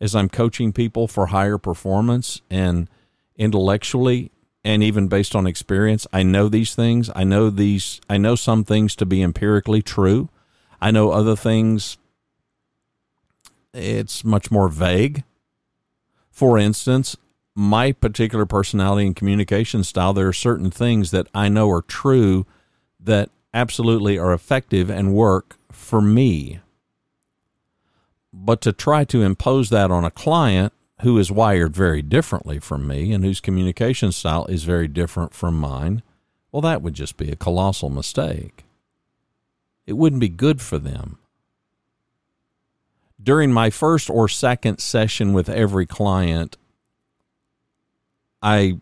as 0.01 0.15
I'm 0.15 0.29
coaching 0.29 0.73
people 0.73 1.09
for 1.09 1.27
higher 1.27 1.59
performance 1.59 2.43
and 2.51 2.89
intellectually 3.37 4.31
and 4.63 4.83
even 4.83 5.09
based 5.09 5.35
on 5.35 5.47
experience, 5.47 6.07
I 6.13 6.23
know 6.23 6.49
these 6.49 6.75
things. 6.75 7.11
I 7.15 7.25
know 7.25 7.51
these 7.51 8.01
I 8.09 8.19
know 8.19 8.35
some 8.35 8.65
things 8.65 8.97
to 8.97 9.07
be 9.07 9.23
empirically 9.23 9.83
true. 9.83 10.29
I 10.81 10.91
know 10.91 11.11
other 11.11 11.37
things 11.37 11.99
it's 13.75 14.25
much 14.25 14.51
more 14.51 14.69
vague. 14.69 15.25
For 16.31 16.59
instance, 16.59 17.17
my 17.55 17.93
particular 17.93 18.47
personality 18.47 19.07
and 19.07 19.17
communication 19.17 19.85
style, 19.85 20.13
there 20.13 20.29
are 20.29 20.33
certain 20.33 20.71
things 20.71 21.11
that 21.11 21.29
I 21.35 21.49
know 21.49 21.71
are 21.71 21.83
true 21.83 22.47
that 22.99 23.31
absolutely 23.53 24.19
are 24.19 24.33
effective 24.33 24.91
and 24.91 25.15
work 25.15 25.57
for 25.71 26.01
me. 26.01 26.61
But 28.33 28.61
to 28.63 28.73
try 28.73 29.05
to 29.05 29.23
impose 29.23 29.71
that 29.71 29.91
on 29.91 30.05
a 30.05 30.11
client 30.11 30.73
who 31.03 31.19
is 31.19 31.31
wired 31.31 31.75
very 31.77 32.03
differently 32.03 32.59
from 32.59 32.87
me 32.87 33.13
and 33.13 33.25
whose 33.25 33.41
communication 33.41 34.11
style 34.11 34.47
is 34.47 34.65
very 34.65 34.89
different 34.89 35.35
from 35.35 35.59
mine, 35.59 36.03
well, 36.51 36.63
that 36.63 36.83
would 36.83 36.95
just 36.95 37.17
be 37.17 37.31
a 37.31 37.37
colossal 37.37 37.91
mistake. 37.91 38.65
It 39.87 39.95
wouldn't 39.95 40.21
be 40.21 40.29
good 40.29 40.61
for 40.61 40.79
them. 40.79 41.19
During 43.25 43.53
my 43.53 43.71
first 43.71 44.11
or 44.11 44.29
second 44.29 44.79
session 44.79 45.33
with 45.33 45.49
every 45.49 45.87
client, 45.87 46.59
I 48.43 48.81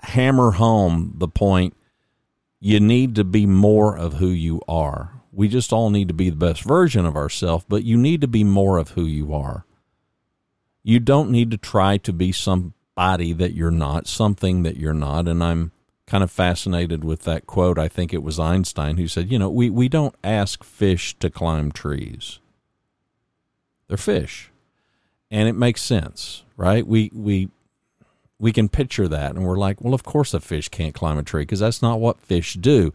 hammer 0.00 0.52
home 0.52 1.14
the 1.18 1.28
point 1.28 1.76
you 2.58 2.80
need 2.80 3.14
to 3.14 3.24
be 3.24 3.46
more 3.46 3.96
of 3.96 4.14
who 4.14 4.26
you 4.26 4.60
are. 4.66 5.12
We 5.32 5.46
just 5.46 5.72
all 5.72 5.90
need 5.90 6.08
to 6.08 6.14
be 6.14 6.30
the 6.30 6.36
best 6.36 6.62
version 6.62 7.06
of 7.06 7.16
ourselves, 7.16 7.64
but 7.68 7.84
you 7.84 7.96
need 7.96 8.20
to 8.22 8.28
be 8.28 8.42
more 8.42 8.76
of 8.76 8.90
who 8.90 9.04
you 9.04 9.32
are. 9.32 9.64
You 10.82 10.98
don't 10.98 11.30
need 11.30 11.52
to 11.52 11.56
try 11.56 11.96
to 11.98 12.12
be 12.12 12.32
somebody 12.32 13.32
that 13.32 13.54
you're 13.54 13.70
not, 13.70 14.08
something 14.08 14.64
that 14.64 14.78
you're 14.78 14.92
not. 14.92 15.28
And 15.28 15.44
I'm 15.44 15.70
kind 16.06 16.24
of 16.24 16.30
fascinated 16.32 17.04
with 17.04 17.22
that 17.22 17.46
quote. 17.46 17.78
I 17.78 17.86
think 17.86 18.12
it 18.12 18.24
was 18.24 18.40
Einstein 18.40 18.96
who 18.96 19.06
said, 19.06 19.30
you 19.30 19.38
know, 19.38 19.48
we, 19.48 19.70
we 19.70 19.88
don't 19.88 20.16
ask 20.24 20.64
fish 20.64 21.16
to 21.20 21.30
climb 21.30 21.70
trees. 21.70 22.39
They're 23.90 23.96
fish. 23.96 24.52
And 25.32 25.48
it 25.48 25.54
makes 25.54 25.82
sense, 25.82 26.44
right? 26.56 26.86
We 26.86 27.10
we 27.12 27.48
we 28.38 28.52
can 28.52 28.68
picture 28.68 29.08
that 29.08 29.34
and 29.34 29.44
we're 29.44 29.58
like, 29.58 29.80
well, 29.80 29.94
of 29.94 30.04
course 30.04 30.32
a 30.32 30.38
fish 30.38 30.68
can't 30.68 30.94
climb 30.94 31.18
a 31.18 31.24
tree 31.24 31.42
because 31.42 31.58
that's 31.58 31.82
not 31.82 31.98
what 31.98 32.20
fish 32.20 32.54
do. 32.54 32.94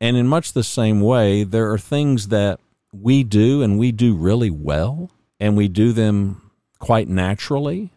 And 0.00 0.16
in 0.16 0.28
much 0.28 0.52
the 0.52 0.62
same 0.62 1.00
way, 1.00 1.42
there 1.42 1.72
are 1.72 1.78
things 1.78 2.28
that 2.28 2.60
we 2.92 3.24
do 3.24 3.62
and 3.62 3.80
we 3.80 3.90
do 3.90 4.14
really 4.14 4.48
well 4.48 5.10
and 5.40 5.56
we 5.56 5.66
do 5.66 5.90
them 5.90 6.52
quite 6.78 7.08
naturally. 7.08 7.90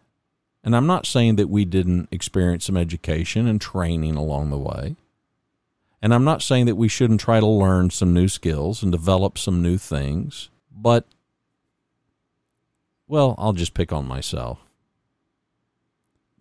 And 0.63 0.75
I'm 0.75 0.87
not 0.87 1.05
saying 1.05 1.35
that 1.35 1.47
we 1.47 1.63
didn't 1.63 2.09
experience 2.11 2.65
some 2.65 2.75
education 2.75 3.45
and 3.45 3.61
training 3.61 4.15
along 4.15 4.49
the 4.49 4.57
way. 4.57 4.95
And 6.01 6.11
I'm 6.11 6.23
not 6.23 6.41
saying 6.41 6.65
that 6.65 6.75
we 6.75 6.87
shouldn't 6.87 7.21
try 7.21 7.39
to 7.39 7.45
learn 7.45 7.91
some 7.91 8.15
new 8.15 8.27
skills 8.27 8.81
and 8.81 8.91
develop 8.91 9.37
some 9.37 9.61
new 9.61 9.77
things. 9.77 10.49
But, 10.75 11.05
well, 13.09 13.35
I'll 13.37 13.51
just 13.51 13.73
pick 13.73 13.91
on 13.91 14.07
myself 14.07 14.59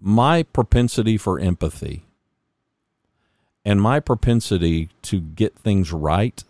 my 0.01 0.43
propensity 0.43 1.17
for 1.17 1.41
empathy 1.41 2.05
and 3.65 3.83
my 3.83 4.01
propensity 4.01 4.89
to 5.03 5.21
get 5.21 5.59
things 5.59 5.93
right 5.93 6.45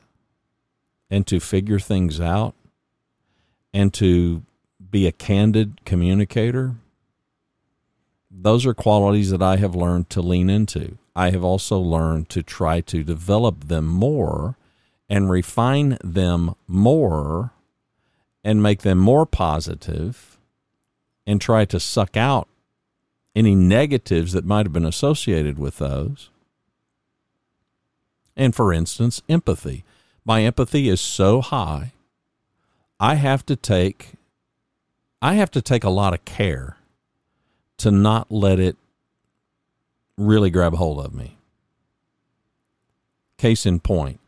and 1.11 1.27
to 1.27 1.41
figure 1.41 1.79
things 1.79 2.21
out 2.21 2.55
and 3.73 3.93
to 3.95 4.43
be 4.91 5.07
a 5.07 5.13
candid 5.13 5.85
communicator, 5.85 6.75
those 8.31 8.67
are 8.67 8.75
qualities 8.75 9.31
that 9.31 9.43
I 9.43 9.57
have 9.57 9.75
learned 9.75 10.11
to 10.11 10.21
lean 10.21 10.51
into. 10.51 10.99
I 11.17 11.31
have 11.31 11.43
also 11.43 11.79
learned 11.79 12.29
to 12.31 12.43
try 12.43 12.81
to 12.83 13.03
develop 13.03 13.65
them 13.65 13.87
more 13.87 14.57
and 15.09 15.31
refine 15.31 15.99
them 16.05 16.55
more 16.67 17.53
and 18.49 18.63
make 18.63 18.81
them 18.81 18.97
more 18.97 19.27
positive 19.27 20.39
and 21.27 21.39
try 21.39 21.67
to 21.67 21.79
suck 21.79 22.17
out 22.17 22.49
any 23.37 23.55
negatives 23.55 24.33
that 24.33 24.47
might 24.47 24.65
have 24.65 24.73
been 24.73 24.87
associated 24.87 25.59
with 25.59 25.77
those. 25.77 26.31
And 28.35 28.55
for 28.55 28.73
instance, 28.73 29.21
empathy. 29.29 29.85
My 30.25 30.45
empathy 30.45 30.89
is 30.89 30.99
so 30.99 31.43
high, 31.43 31.93
I 32.99 33.17
have 33.17 33.45
to 33.45 33.55
take 33.55 34.13
I 35.21 35.35
have 35.35 35.51
to 35.51 35.61
take 35.61 35.85
a 35.85 35.91
lot 35.91 36.15
of 36.15 36.25
care 36.25 36.79
to 37.77 37.91
not 37.91 38.33
let 38.33 38.59
it 38.59 38.79
really 40.17 40.49
grab 40.49 40.73
hold 40.73 41.05
of 41.05 41.13
me. 41.13 41.37
Case 43.37 43.67
in 43.67 43.81
point, 43.81 44.21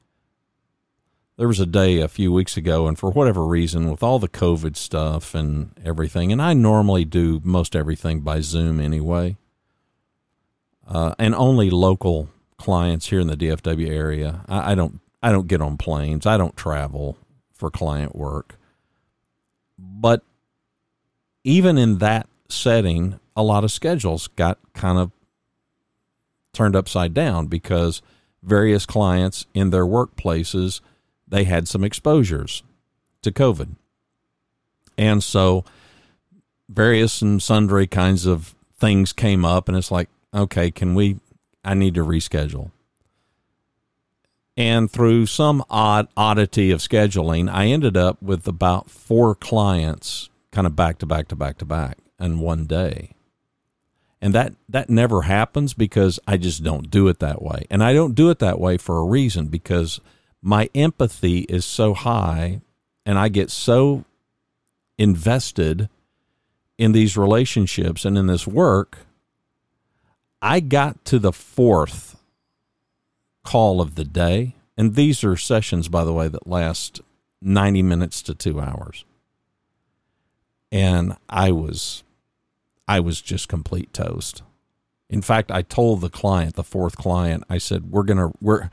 there 1.41 1.49
was 1.49 1.59
a 1.59 1.65
day 1.65 2.01
a 2.01 2.07
few 2.07 2.31
weeks 2.31 2.59
ago, 2.59 2.87
and 2.87 2.99
for 2.99 3.11
whatever 3.11 3.47
reason, 3.47 3.91
with 3.91 4.03
all 4.03 4.19
the 4.19 4.29
COVID 4.29 4.77
stuff 4.77 5.35
and 5.35 5.73
everything, 5.83 6.33
and 6.33 6.43
I 6.43 6.53
normally 6.53 7.07
do 7.07 7.41
most 7.43 7.75
everything 7.75 8.21
by 8.21 8.43
Zoom 8.43 8.79
anyway, 8.79 9.39
uh, 10.87 11.15
and 11.19 11.35
only 11.35 11.71
local 11.71 12.29
clients 12.59 13.07
here 13.07 13.21
in 13.21 13.27
the 13.27 13.39
DFW 13.39 13.89
area. 13.89 14.45
I, 14.51 14.73
I 14.73 14.75
don't 14.75 15.01
I 15.23 15.33
don't 15.33 15.47
get 15.47 15.63
on 15.63 15.79
planes. 15.79 16.27
I 16.27 16.37
don't 16.37 16.59
travel 16.59 17.17
for 17.55 17.71
client 17.71 18.15
work. 18.15 18.59
But 19.79 20.23
even 21.43 21.79
in 21.79 22.01
that 22.01 22.29
setting, 22.51 23.19
a 23.35 23.43
lot 23.43 23.65
of 23.65 23.73
schedules 23.73 24.29
got 24.29 24.59
kind 24.75 24.99
of 24.99 25.11
turned 26.53 26.77
upside 26.77 27.15
down 27.15 27.47
because 27.47 28.03
various 28.43 28.85
clients 28.85 29.47
in 29.55 29.71
their 29.71 29.87
workplaces 29.87 30.83
they 31.31 31.45
had 31.45 31.69
some 31.69 31.85
exposures 31.85 32.63
to 33.23 33.33
COVID. 33.33 33.77
And 34.99 35.23
so 35.23 35.65
various 36.69 37.23
and 37.23 37.43
sundry 37.43 37.87
kinds 37.87 38.27
of 38.27 38.55
things 38.79 39.13
came 39.13 39.45
up, 39.45 39.69
and 39.69 39.77
it's 39.77 39.91
like, 39.91 40.09
okay, 40.35 40.71
can 40.71 40.95
we? 40.95 41.21
I 41.65 41.75
need 41.75 41.95
to 41.95 42.05
reschedule. 42.05 42.71
And 44.57 44.91
through 44.91 45.27
some 45.27 45.65
odd 45.71 46.09
oddity 46.17 46.71
of 46.71 46.81
scheduling, 46.81 47.51
I 47.51 47.67
ended 47.67 47.97
up 47.97 48.21
with 48.23 48.47
about 48.47 48.91
four 48.91 49.35
clients 49.35 50.29
kind 50.53 50.67
of 50.67 50.77
back 50.77 50.99
to 50.99 51.07
back 51.07 51.29
to 51.29 51.37
back 51.37 51.59
to 51.59 51.65
back 51.65 51.99
in 52.19 52.41
one 52.41 52.67
day. 52.67 53.13
And 54.21 54.35
that, 54.35 54.53
that 54.69 54.91
never 54.91 55.23
happens 55.23 55.73
because 55.73 56.21
I 56.27 56.37
just 56.37 56.63
don't 56.63 56.91
do 56.91 57.09
it 57.09 57.21
that 57.21 57.41
way. 57.41 57.65
And 57.71 57.83
I 57.83 57.95
don't 57.95 58.15
do 58.15 58.29
it 58.29 58.39
that 58.41 58.61
way 58.61 58.77
for 58.77 58.99
a 58.99 59.05
reason 59.05 59.47
because 59.47 60.01
my 60.43 60.71
empathy 60.75 61.41
is 61.41 61.65
so 61.65 61.95
high 61.95 62.61
and 63.05 63.19
I 63.19 63.29
get 63.29 63.51
so 63.51 64.05
invested 64.99 65.89
in 66.79 66.93
these 66.93 67.17
relationships 67.17 68.05
and 68.05 68.17
in 68.17 68.27
this 68.27 68.47
work. 68.47 68.99
I 70.41 70.61
got 70.61 71.05
to 71.07 71.19
the 71.19 71.33
fourth 71.33 72.17
call 73.45 73.81
of 73.81 73.95
the 73.95 74.05
day. 74.05 74.55
And 74.77 74.95
these 74.95 75.25
are 75.25 75.37
sessions, 75.37 75.89
by 75.89 76.05
the 76.05 76.13
way, 76.13 76.29
that 76.29 76.47
last 76.47 77.01
90 77.43 77.83
minutes 77.83 78.23
to 78.23 78.35
two 78.35 78.61
hours. 78.61 79.05
And 80.73 81.17
I 81.29 81.53
was, 81.53 82.03
I 82.87 83.01
was 83.01 83.21
just 83.21 83.49
complete 83.49 83.93
toast. 83.93 84.43
In 85.09 85.21
fact, 85.21 85.51
I 85.51 85.63
told 85.63 86.01
the 86.01 86.09
client, 86.09 86.55
the 86.55 86.63
fourth 86.63 86.97
client, 86.97 87.45
I 87.51 87.59
said, 87.59 87.91
we're 87.91 88.05
going 88.05 88.19
to, 88.19 88.33
we're, 88.41 88.71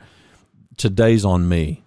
today's 0.78 1.24
on 1.24 1.48
me. 1.48 1.84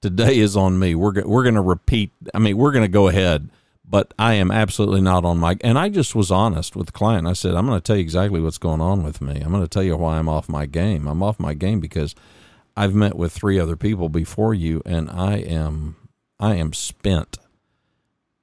Today 0.00 0.38
is 0.38 0.56
on 0.56 0.78
me. 0.78 0.94
We're 0.94 1.24
we're 1.24 1.42
going 1.42 1.56
to 1.56 1.60
repeat. 1.60 2.12
I 2.32 2.38
mean, 2.38 2.56
we're 2.56 2.70
going 2.72 2.84
to 2.84 2.88
go 2.88 3.08
ahead, 3.08 3.50
but 3.84 4.14
I 4.18 4.34
am 4.34 4.50
absolutely 4.50 5.00
not 5.00 5.24
on 5.24 5.38
my. 5.38 5.56
And 5.62 5.78
I 5.78 5.88
just 5.88 6.14
was 6.14 6.30
honest 6.30 6.76
with 6.76 6.86
the 6.86 6.92
client. 6.92 7.26
I 7.26 7.32
said, 7.32 7.54
I'm 7.54 7.66
going 7.66 7.78
to 7.78 7.84
tell 7.84 7.96
you 7.96 8.02
exactly 8.02 8.40
what's 8.40 8.58
going 8.58 8.80
on 8.80 9.02
with 9.02 9.20
me. 9.20 9.40
I'm 9.40 9.50
going 9.50 9.62
to 9.64 9.68
tell 9.68 9.82
you 9.82 9.96
why 9.96 10.18
I'm 10.18 10.28
off 10.28 10.48
my 10.48 10.66
game. 10.66 11.08
I'm 11.08 11.22
off 11.22 11.40
my 11.40 11.52
game 11.52 11.80
because 11.80 12.14
I've 12.76 12.94
met 12.94 13.16
with 13.16 13.32
three 13.32 13.58
other 13.58 13.76
people 13.76 14.08
before 14.08 14.54
you, 14.54 14.82
and 14.86 15.10
I 15.10 15.38
am 15.38 15.96
I 16.38 16.54
am 16.54 16.72
spent. 16.72 17.38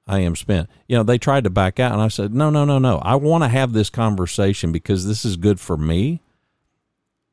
I 0.06 0.20
am 0.20 0.36
spent. 0.36 0.68
You 0.86 0.98
know, 0.98 1.02
they 1.02 1.18
tried 1.18 1.44
to 1.44 1.50
back 1.50 1.80
out, 1.80 1.92
and 1.92 2.00
I 2.00 2.08
said, 2.08 2.32
no, 2.32 2.50
no, 2.50 2.64
no, 2.64 2.78
no. 2.78 2.98
I 2.98 3.16
want 3.16 3.42
to 3.44 3.48
have 3.48 3.72
this 3.72 3.90
conversation 3.90 4.70
because 4.70 5.06
this 5.06 5.24
is 5.24 5.36
good 5.36 5.58
for 5.58 5.76
me 5.76 6.20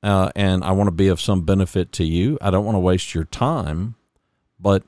uh, 0.03 0.31
and 0.35 0.63
I 0.63 0.71
want 0.71 0.87
to 0.87 0.91
be 0.91 1.07
of 1.07 1.21
some 1.21 1.41
benefit 1.41 1.93
to 1.93 2.03
you. 2.03 2.37
I 2.41 2.51
don't 2.51 2.65
want 2.65 2.75
to 2.75 2.79
waste 2.79 3.15
your 3.15 3.23
time, 3.23 3.95
but 4.59 4.83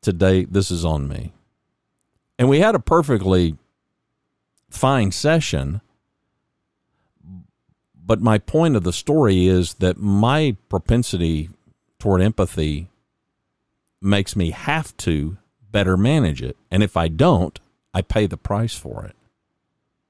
today 0.00 0.44
this 0.44 0.70
is 0.70 0.84
on 0.84 1.08
me. 1.08 1.32
And 2.38 2.48
we 2.48 2.60
had 2.60 2.76
a 2.76 2.80
perfectly 2.80 3.56
fine 4.70 5.10
session. 5.10 5.80
But 7.94 8.20
my 8.20 8.38
point 8.38 8.76
of 8.76 8.84
the 8.84 8.92
story 8.92 9.48
is 9.48 9.74
that 9.74 9.98
my 9.98 10.56
propensity 10.68 11.50
toward 11.98 12.22
empathy 12.22 12.88
makes 14.00 14.36
me 14.36 14.52
have 14.52 14.96
to 14.98 15.36
better 15.70 15.96
manage 15.96 16.40
it. 16.40 16.56
And 16.70 16.82
if 16.84 16.96
I 16.96 17.08
don't, 17.08 17.58
I 17.92 18.02
pay 18.02 18.26
the 18.26 18.36
price 18.36 18.76
for 18.76 19.04
it. 19.04 19.16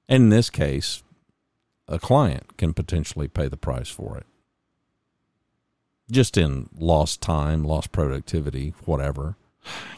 And 0.07 0.25
in 0.25 0.29
this 0.29 0.51
case, 0.51 1.03
a 1.89 1.99
client 1.99 2.57
can 2.57 2.75
potentially 2.75 3.29
pay 3.29 3.49
the 3.49 3.57
price 3.57 3.89
for 3.89 4.17
it. 4.17 4.27
Just 6.11 6.37
in 6.37 6.69
lost 6.79 7.21
time, 7.21 7.65
lost 7.65 7.93
productivity, 7.93 8.75
whatever. 8.85 9.37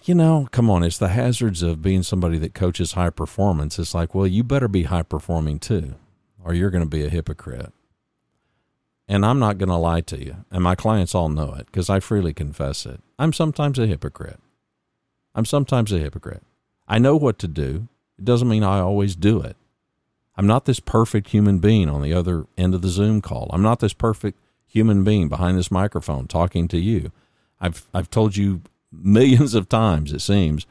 you 0.05 0.15
know, 0.15 0.49
come 0.51 0.71
on, 0.71 0.83
it's 0.83 0.99
the 0.99 1.09
hazards 1.09 1.63
of 1.63 1.83
being 1.83 2.03
somebody 2.03 2.39
that 2.39 2.55
coaches 2.55 2.93
high 2.93 3.11
performance. 3.11 3.79
It's 3.79 3.95
like, 3.95 4.15
well, 4.15 4.27
you 4.27 4.43
better 4.43 4.69
be 4.69 4.85
high 4.85 5.03
performing 5.03 5.59
too, 5.59 5.95
or 6.43 6.55
you're 6.55 6.71
going 6.71 6.85
to 6.85 6.89
be 6.89 7.05
a 7.05 7.11
hypocrite. 7.11 7.73
And 9.09 9.27
I'm 9.27 9.41
not 9.41 9.59
going 9.59 9.69
to 9.69 9.77
lie 9.77 10.03
to 10.03 10.25
you. 10.25 10.45
And 10.53 10.63
my 10.63 10.77
clients 10.77 11.17
all 11.17 11.29
know 11.29 11.53
it 11.55 11.67
because 11.67 11.91
I 11.91 11.99
freely 11.99 12.33
confess 12.33 12.87
it. 12.87 13.01
I'm 13.19 13.33
sometimes 13.33 13.79
a 13.79 13.87
hypocrite. 13.87 14.39
I'm 15.35 15.45
sometimes 15.45 15.93
a 15.93 15.99
hypocrite. 15.99 16.45
I 16.87 16.99
know 16.99 17.17
what 17.17 17.39
to 17.41 17.49
do. 17.49 17.89
It 18.19 18.25
doesn't 18.25 18.49
mean 18.49 18.63
I 18.63 18.79
always 18.79 19.17
do 19.17 19.41
it. 19.41 19.57
I'm 20.41 20.47
not 20.47 20.65
this 20.65 20.81
perfect 20.81 21.29
human 21.29 21.59
being 21.59 21.91
on 21.91 22.01
the 22.01 22.15
other 22.15 22.47
end 22.57 22.75
of 22.75 22.81
the 22.81 22.89
Zoom 22.89 23.21
call. 23.21 23.51
I'm 23.53 23.61
not 23.61 23.81
this 23.81 23.93
perfect 23.93 24.39
human 24.67 25.05
being 25.05 25.29
behind 25.29 25.59
this 25.59 25.71
microphone 25.71 26.29
talking 26.29 26.67
to 26.69 26.79
you. 26.79 27.13
I've 27.61 27.87
I've 27.93 28.09
told 28.09 28.39
you 28.39 28.63
millions 28.91 29.53
of 29.55 29.69
times 29.69 30.15
it 30.15 30.21
seems 30.21 30.67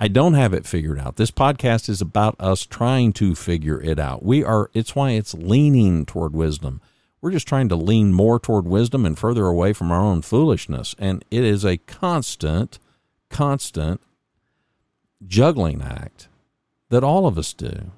I 0.00 0.08
don't 0.08 0.32
have 0.32 0.54
it 0.54 0.64
figured 0.64 0.98
out. 0.98 1.16
This 1.16 1.30
podcast 1.30 1.90
is 1.90 2.00
about 2.00 2.34
us 2.40 2.64
trying 2.64 3.12
to 3.14 3.34
figure 3.34 3.78
it 3.78 3.98
out. 3.98 4.24
We 4.24 4.42
are 4.42 4.70
it's 4.72 4.96
why 4.96 5.10
it's 5.10 5.34
leaning 5.34 6.06
toward 6.06 6.32
wisdom. 6.32 6.80
We're 7.20 7.32
just 7.32 7.46
trying 7.46 7.68
to 7.68 7.76
lean 7.76 8.14
more 8.14 8.40
toward 8.40 8.66
wisdom 8.66 9.04
and 9.04 9.18
further 9.18 9.44
away 9.44 9.74
from 9.74 9.92
our 9.92 10.00
own 10.00 10.22
foolishness. 10.22 10.94
And 10.98 11.22
it 11.30 11.44
is 11.44 11.62
a 11.62 11.76
constant, 11.76 12.78
constant 13.28 14.00
juggling 15.26 15.82
act 15.82 16.28
that 16.88 17.04
all 17.04 17.26
of 17.26 17.36
us 17.36 17.52
do. 17.52 17.90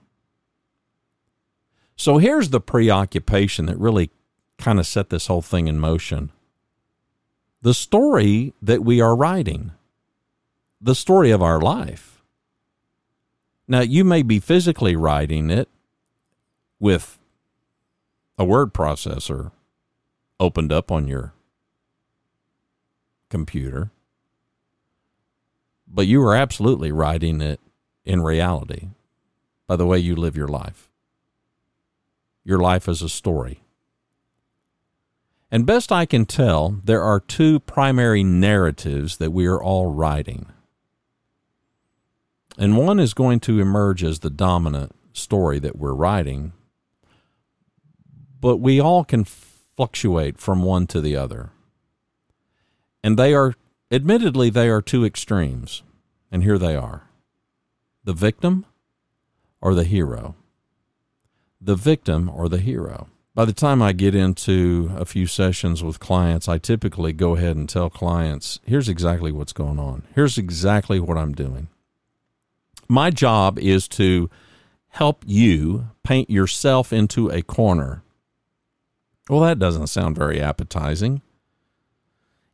So 2.01 2.17
here's 2.17 2.49
the 2.49 2.63
preoccupation 2.63 3.67
that 3.67 3.79
really 3.79 4.11
kind 4.57 4.79
of 4.79 4.87
set 4.87 5.11
this 5.11 5.27
whole 5.27 5.43
thing 5.43 5.69
in 5.69 5.79
motion 5.79 6.33
the 7.61 7.75
story 7.75 8.55
that 8.63 8.83
we 8.83 9.03
are 9.03 9.15
writing, 9.15 9.73
the 10.81 10.95
story 10.95 11.31
of 11.31 11.43
our 11.43 11.61
life. 11.61 12.23
Now, 13.69 13.81
you 13.81 14.03
may 14.03 14.23
be 14.23 14.41
physically 14.41 14.97
writing 14.97 15.51
it 15.51 15.69
with 16.79 17.19
a 18.39 18.47
word 18.47 18.73
processor 18.73 19.51
opened 20.41 20.73
up 20.73 20.91
on 20.91 21.07
your 21.07 21.35
computer, 23.29 23.91
but 25.87 26.07
you 26.07 26.23
are 26.23 26.35
absolutely 26.35 26.93
writing 26.93 27.43
it 27.43 27.61
in 28.07 28.23
reality 28.23 28.89
by 29.67 29.77
the 29.77 29.85
way 29.85 29.99
you 29.99 30.17
live 30.17 30.35
your 30.35 30.49
life. 30.49 30.90
Your 32.51 32.59
life 32.59 32.89
is 32.89 33.01
a 33.01 33.09
story. 33.09 33.63
And 35.53 35.65
best 35.65 35.93
I 35.93 36.05
can 36.05 36.27
tell, 36.27 36.81
there 36.83 37.01
are 37.01 37.21
two 37.21 37.61
primary 37.61 38.25
narratives 38.25 39.19
that 39.19 39.31
we 39.31 39.47
are 39.47 39.63
all 39.63 39.87
writing. 39.87 40.47
And 42.59 42.77
one 42.77 42.99
is 42.99 43.15
going 43.15 43.39
to 43.41 43.61
emerge 43.61 44.03
as 44.03 44.19
the 44.19 44.31
dominant 44.31 44.97
story 45.13 45.61
that 45.61 45.79
we're 45.79 45.95
writing, 45.95 46.53
but 48.41 48.57
we 48.57 48.81
all 48.81 49.05
can 49.05 49.23
fluctuate 49.23 50.41
from 50.41 50.65
one 50.65 50.89
to 50.89 51.01
the 51.01 51.15
other. 51.15 51.53
And 53.05 53.17
they 53.17 53.33
are, 53.33 53.55
admittedly, 53.93 54.51
they 54.51 54.69
are 54.69 54.83
two 54.83 55.05
extremes. 55.05 55.85
And 56.33 56.43
here 56.43 56.59
they 56.59 56.75
are 56.75 57.09
the 58.03 58.13
victim 58.13 58.67
or 59.61 59.73
the 59.73 59.85
hero. 59.85 60.35
The 61.61 61.75
victim 61.75 62.29
or 62.29 62.49
the 62.49 62.59
hero. 62.59 63.09
By 63.35 63.45
the 63.45 63.53
time 63.53 63.81
I 63.81 63.93
get 63.93 64.15
into 64.15 64.91
a 64.97 65.05
few 65.05 65.27
sessions 65.27 65.83
with 65.85 66.01
clients, 66.01 66.49
I 66.49 66.59
typically 66.59 67.13
go 67.13 67.37
ahead 67.37 67.57
and 67.57 67.69
tell 67.69 67.89
clients 67.91 68.59
here's 68.65 68.89
exactly 68.89 69.31
what's 69.31 69.53
going 69.53 69.79
on. 69.79 70.03
Here's 70.15 70.37
exactly 70.37 70.99
what 70.99 71.17
I'm 71.17 71.33
doing. 71.33 71.69
My 72.89 73.11
job 73.11 73.59
is 73.59 73.87
to 73.89 74.29
help 74.89 75.23
you 75.27 75.87
paint 76.03 76.29
yourself 76.29 76.93
into 76.93 77.31
a 77.31 77.43
corner 77.43 78.03
well, 79.31 79.43
that 79.43 79.61
doesn't 79.61 79.87
sound 79.87 80.17
very 80.17 80.41
appetizing. 80.41 81.23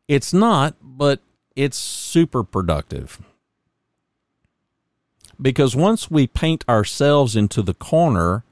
It's 0.07 0.31
not, 0.31 0.75
but 0.79 1.21
it's 1.55 1.75
super 1.75 2.43
productive. 2.43 3.19
Because 5.41 5.75
once 5.75 6.11
we 6.11 6.27
paint 6.27 6.63
ourselves 6.69 7.35
into 7.35 7.63
the 7.63 7.73
corner, 7.73 8.43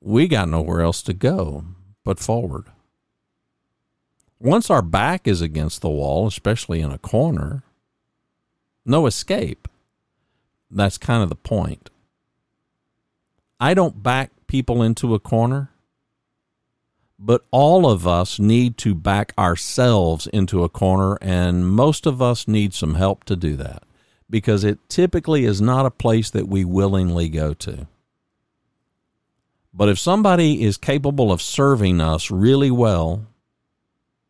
we 0.00 0.28
got 0.28 0.48
nowhere 0.48 0.80
else 0.80 1.02
to 1.02 1.12
go 1.12 1.64
but 2.04 2.18
forward. 2.18 2.66
Once 4.40 4.70
our 4.70 4.82
back 4.82 5.26
is 5.26 5.40
against 5.40 5.80
the 5.80 5.88
wall, 5.88 6.26
especially 6.26 6.80
in 6.80 6.92
a 6.92 6.98
corner, 6.98 7.64
no 8.84 9.06
escape. 9.06 9.68
That's 10.70 10.98
kind 10.98 11.22
of 11.22 11.28
the 11.28 11.34
point. 11.34 11.90
I 13.58 13.74
don't 13.74 14.02
back 14.02 14.30
people 14.46 14.82
into 14.82 15.14
a 15.14 15.18
corner 15.18 15.70
but 17.18 17.44
all 17.50 17.90
of 17.90 18.06
us 18.06 18.38
need 18.38 18.78
to 18.78 18.94
back 18.94 19.32
ourselves 19.36 20.28
into 20.28 20.62
a 20.62 20.68
corner, 20.68 21.18
and 21.20 21.68
most 21.68 22.06
of 22.06 22.22
us 22.22 22.46
need 22.46 22.72
some 22.72 22.94
help 22.94 23.24
to 23.24 23.34
do 23.34 23.56
that 23.56 23.82
because 24.30 24.62
it 24.62 24.78
typically 24.88 25.44
is 25.44 25.60
not 25.60 25.86
a 25.86 25.90
place 25.90 26.30
that 26.30 26.46
we 26.46 26.64
willingly 26.64 27.28
go 27.28 27.54
to. 27.54 27.88
But 29.72 29.88
if 29.88 29.98
somebody 29.98 30.62
is 30.64 30.76
capable 30.76 31.30
of 31.30 31.42
serving 31.42 32.00
us 32.00 32.30
really 32.30 32.70
well, 32.70 33.26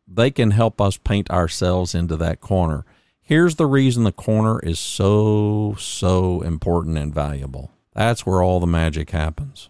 they 0.07 0.31
can 0.31 0.51
help 0.51 0.81
us 0.81 0.97
paint 0.97 1.29
ourselves 1.29 1.95
into 1.95 2.17
that 2.17 2.41
corner. 2.41 2.85
Here's 3.21 3.55
the 3.55 3.67
reason 3.67 4.03
the 4.03 4.11
corner 4.11 4.59
is 4.59 4.79
so, 4.79 5.75
so 5.77 6.41
important 6.41 6.97
and 6.97 7.13
valuable. 7.13 7.71
That's 7.93 8.25
where 8.25 8.41
all 8.41 8.59
the 8.59 8.67
magic 8.67 9.11
happens. 9.11 9.69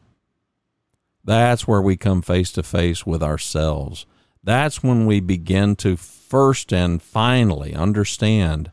That's 1.24 1.68
where 1.68 1.82
we 1.82 1.98
come 1.98 2.22
face 2.22 2.52
to 2.54 2.64
face 2.64 3.06
with 3.06 3.22
ourselves. 3.22 4.06
That's 4.44 4.82
when 4.82 5.06
we 5.06 5.20
begin 5.20 5.76
to 5.78 5.98
first 5.98 6.72
and 6.72 7.02
finally 7.02 7.74
understand 7.76 8.72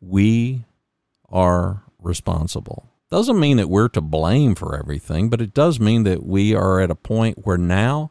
we 0.00 0.64
are 1.28 1.84
responsible. 1.98 2.88
Doesn't 3.14 3.38
mean 3.38 3.58
that 3.58 3.70
we're 3.70 3.86
to 3.90 4.00
blame 4.00 4.56
for 4.56 4.76
everything, 4.76 5.28
but 5.28 5.40
it 5.40 5.54
does 5.54 5.78
mean 5.78 6.02
that 6.02 6.26
we 6.26 6.52
are 6.52 6.80
at 6.80 6.90
a 6.90 6.96
point 6.96 7.46
where 7.46 7.56
now 7.56 8.10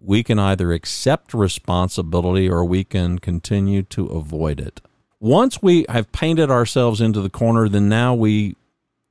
we 0.00 0.22
can 0.22 0.38
either 0.38 0.72
accept 0.72 1.34
responsibility 1.34 2.48
or 2.48 2.64
we 2.64 2.84
can 2.84 3.18
continue 3.18 3.82
to 3.82 4.06
avoid 4.06 4.60
it. 4.60 4.80
Once 5.18 5.60
we 5.60 5.84
have 5.88 6.12
painted 6.12 6.48
ourselves 6.48 7.00
into 7.00 7.20
the 7.20 7.28
corner, 7.28 7.68
then 7.68 7.88
now 7.88 8.14
we 8.14 8.54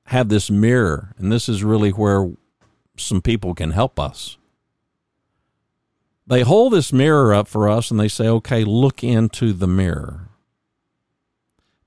have 0.06 0.30
this 0.30 0.50
mirror, 0.50 1.14
and 1.18 1.34
this 1.34 1.50
is 1.50 1.66
really 1.66 1.90
where 1.90 2.32
some 2.96 3.22
people 3.22 3.54
can 3.54 3.72
help 3.72 4.00
us. 4.00 4.38
They 6.26 6.44
hold 6.44 6.72
this 6.72 6.94
mirror 6.94 7.34
up 7.34 7.50
for 7.50 7.68
us 7.68 7.92
and 7.92 8.00
they 8.00 8.08
say, 8.08 8.30
okay, 8.30 8.64
look 8.64 9.04
into 9.04 9.52
the 9.52 9.68
mirror. 9.68 10.30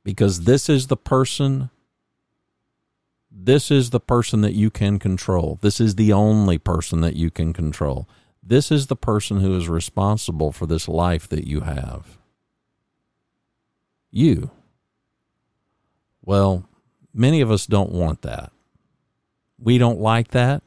Because 0.04 0.42
this 0.42 0.68
is 0.68 0.88
the 0.88 0.98
person, 0.98 1.70
this 3.30 3.70
is 3.70 3.90
the 3.90 4.00
person 4.00 4.40
that 4.40 4.54
you 4.54 4.70
can 4.70 4.98
control. 4.98 5.58
This 5.62 5.80
is 5.80 5.94
the 5.94 6.12
only 6.12 6.58
person 6.58 7.00
that 7.00 7.16
you 7.16 7.30
can 7.30 7.52
control. 7.52 8.08
This 8.42 8.72
is 8.72 8.86
the 8.86 8.96
person 8.96 9.40
who 9.40 9.56
is 9.56 9.68
responsible 9.68 10.52
for 10.52 10.66
this 10.66 10.88
life 10.88 11.28
that 11.28 11.46
you 11.46 11.60
have. 11.60 12.18
You. 14.10 14.50
Well, 16.22 16.68
many 17.14 17.40
of 17.40 17.50
us 17.50 17.66
don't 17.66 17.92
want 17.92 18.22
that. 18.22 18.50
We 19.58 19.78
don't 19.78 20.00
like 20.00 20.28
that 20.28 20.62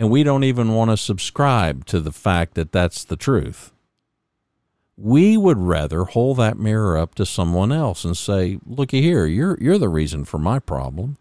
and 0.00 0.10
we 0.10 0.22
don't 0.22 0.44
even 0.44 0.72
want 0.74 0.90
to 0.90 0.96
subscribe 0.96 1.84
to 1.84 2.00
the 2.00 2.10
fact 2.10 2.54
that 2.54 2.72
that's 2.72 3.04
the 3.04 3.16
truth. 3.16 3.70
We 4.96 5.36
would 5.36 5.58
rather 5.58 6.04
hold 6.04 6.38
that 6.38 6.58
mirror 6.58 6.96
up 6.96 7.14
to 7.16 7.26
someone 7.26 7.70
else 7.70 8.02
and 8.02 8.16
say, 8.16 8.58
"Looky 8.64 9.02
here, 9.02 9.26
you're 9.26 9.58
you're 9.60 9.78
the 9.78 9.90
reason 9.90 10.24
for 10.24 10.38
my 10.38 10.58
problem. 10.58 11.18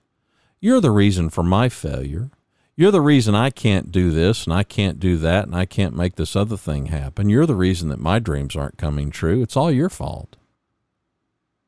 You're 0.59 0.81
the 0.81 0.91
reason 0.91 1.29
for 1.29 1.43
my 1.43 1.69
failure. 1.69 2.31
You're 2.75 2.91
the 2.91 3.01
reason 3.01 3.35
I 3.35 3.49
can't 3.49 3.91
do 3.91 4.11
this 4.11 4.45
and 4.45 4.53
I 4.53 4.63
can't 4.63 4.99
do 4.99 5.17
that 5.17 5.45
and 5.45 5.55
I 5.55 5.65
can't 5.65 5.95
make 5.95 6.15
this 6.15 6.35
other 6.35 6.57
thing 6.57 6.87
happen. 6.87 7.29
You're 7.29 7.45
the 7.45 7.55
reason 7.55 7.89
that 7.89 7.99
my 7.99 8.19
dreams 8.19 8.55
aren't 8.55 8.77
coming 8.77 9.11
true. 9.11 9.41
It's 9.41 9.57
all 9.57 9.71
your 9.71 9.89
fault." 9.89 10.35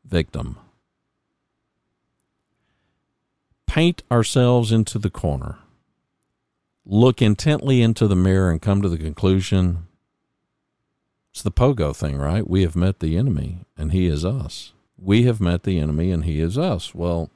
Victim. 0.05 0.57
Paint 3.67 4.03
ourselves 4.11 4.71
into 4.71 4.99
the 4.99 5.09
corner 5.09 5.57
look 6.85 7.21
intently 7.21 7.81
into 7.81 8.07
the 8.07 8.15
mirror 8.15 8.51
and 8.51 8.61
come 8.61 8.81
to 8.81 8.89
the 8.89 8.97
conclusion 8.97 9.87
it's 11.31 11.43
the 11.43 11.51
pogo 11.51 11.95
thing, 11.95 12.17
right? 12.17 12.45
We 12.45 12.63
have 12.63 12.75
met 12.75 12.99
the 12.99 13.15
enemy 13.15 13.59
and 13.77 13.93
he 13.93 14.07
is 14.07 14.25
us. 14.25 14.73
We 14.97 15.23
have 15.23 15.39
met 15.39 15.63
the 15.63 15.79
enemy 15.79 16.11
and 16.11 16.25
he 16.25 16.41
is 16.41 16.57
us. 16.57 16.93
Well, 16.93 17.29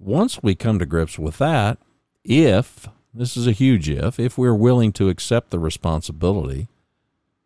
once 0.00 0.42
we 0.42 0.54
come 0.54 0.78
to 0.78 0.86
grips 0.86 1.18
with 1.18 1.38
that, 1.38 1.78
if 2.24 2.88
this 3.12 3.36
is 3.36 3.46
a 3.46 3.52
huge 3.52 3.88
if, 3.88 4.18
if 4.18 4.38
we're 4.38 4.54
willing 4.54 4.92
to 4.92 5.08
accept 5.08 5.50
the 5.50 5.58
responsibility 5.58 6.68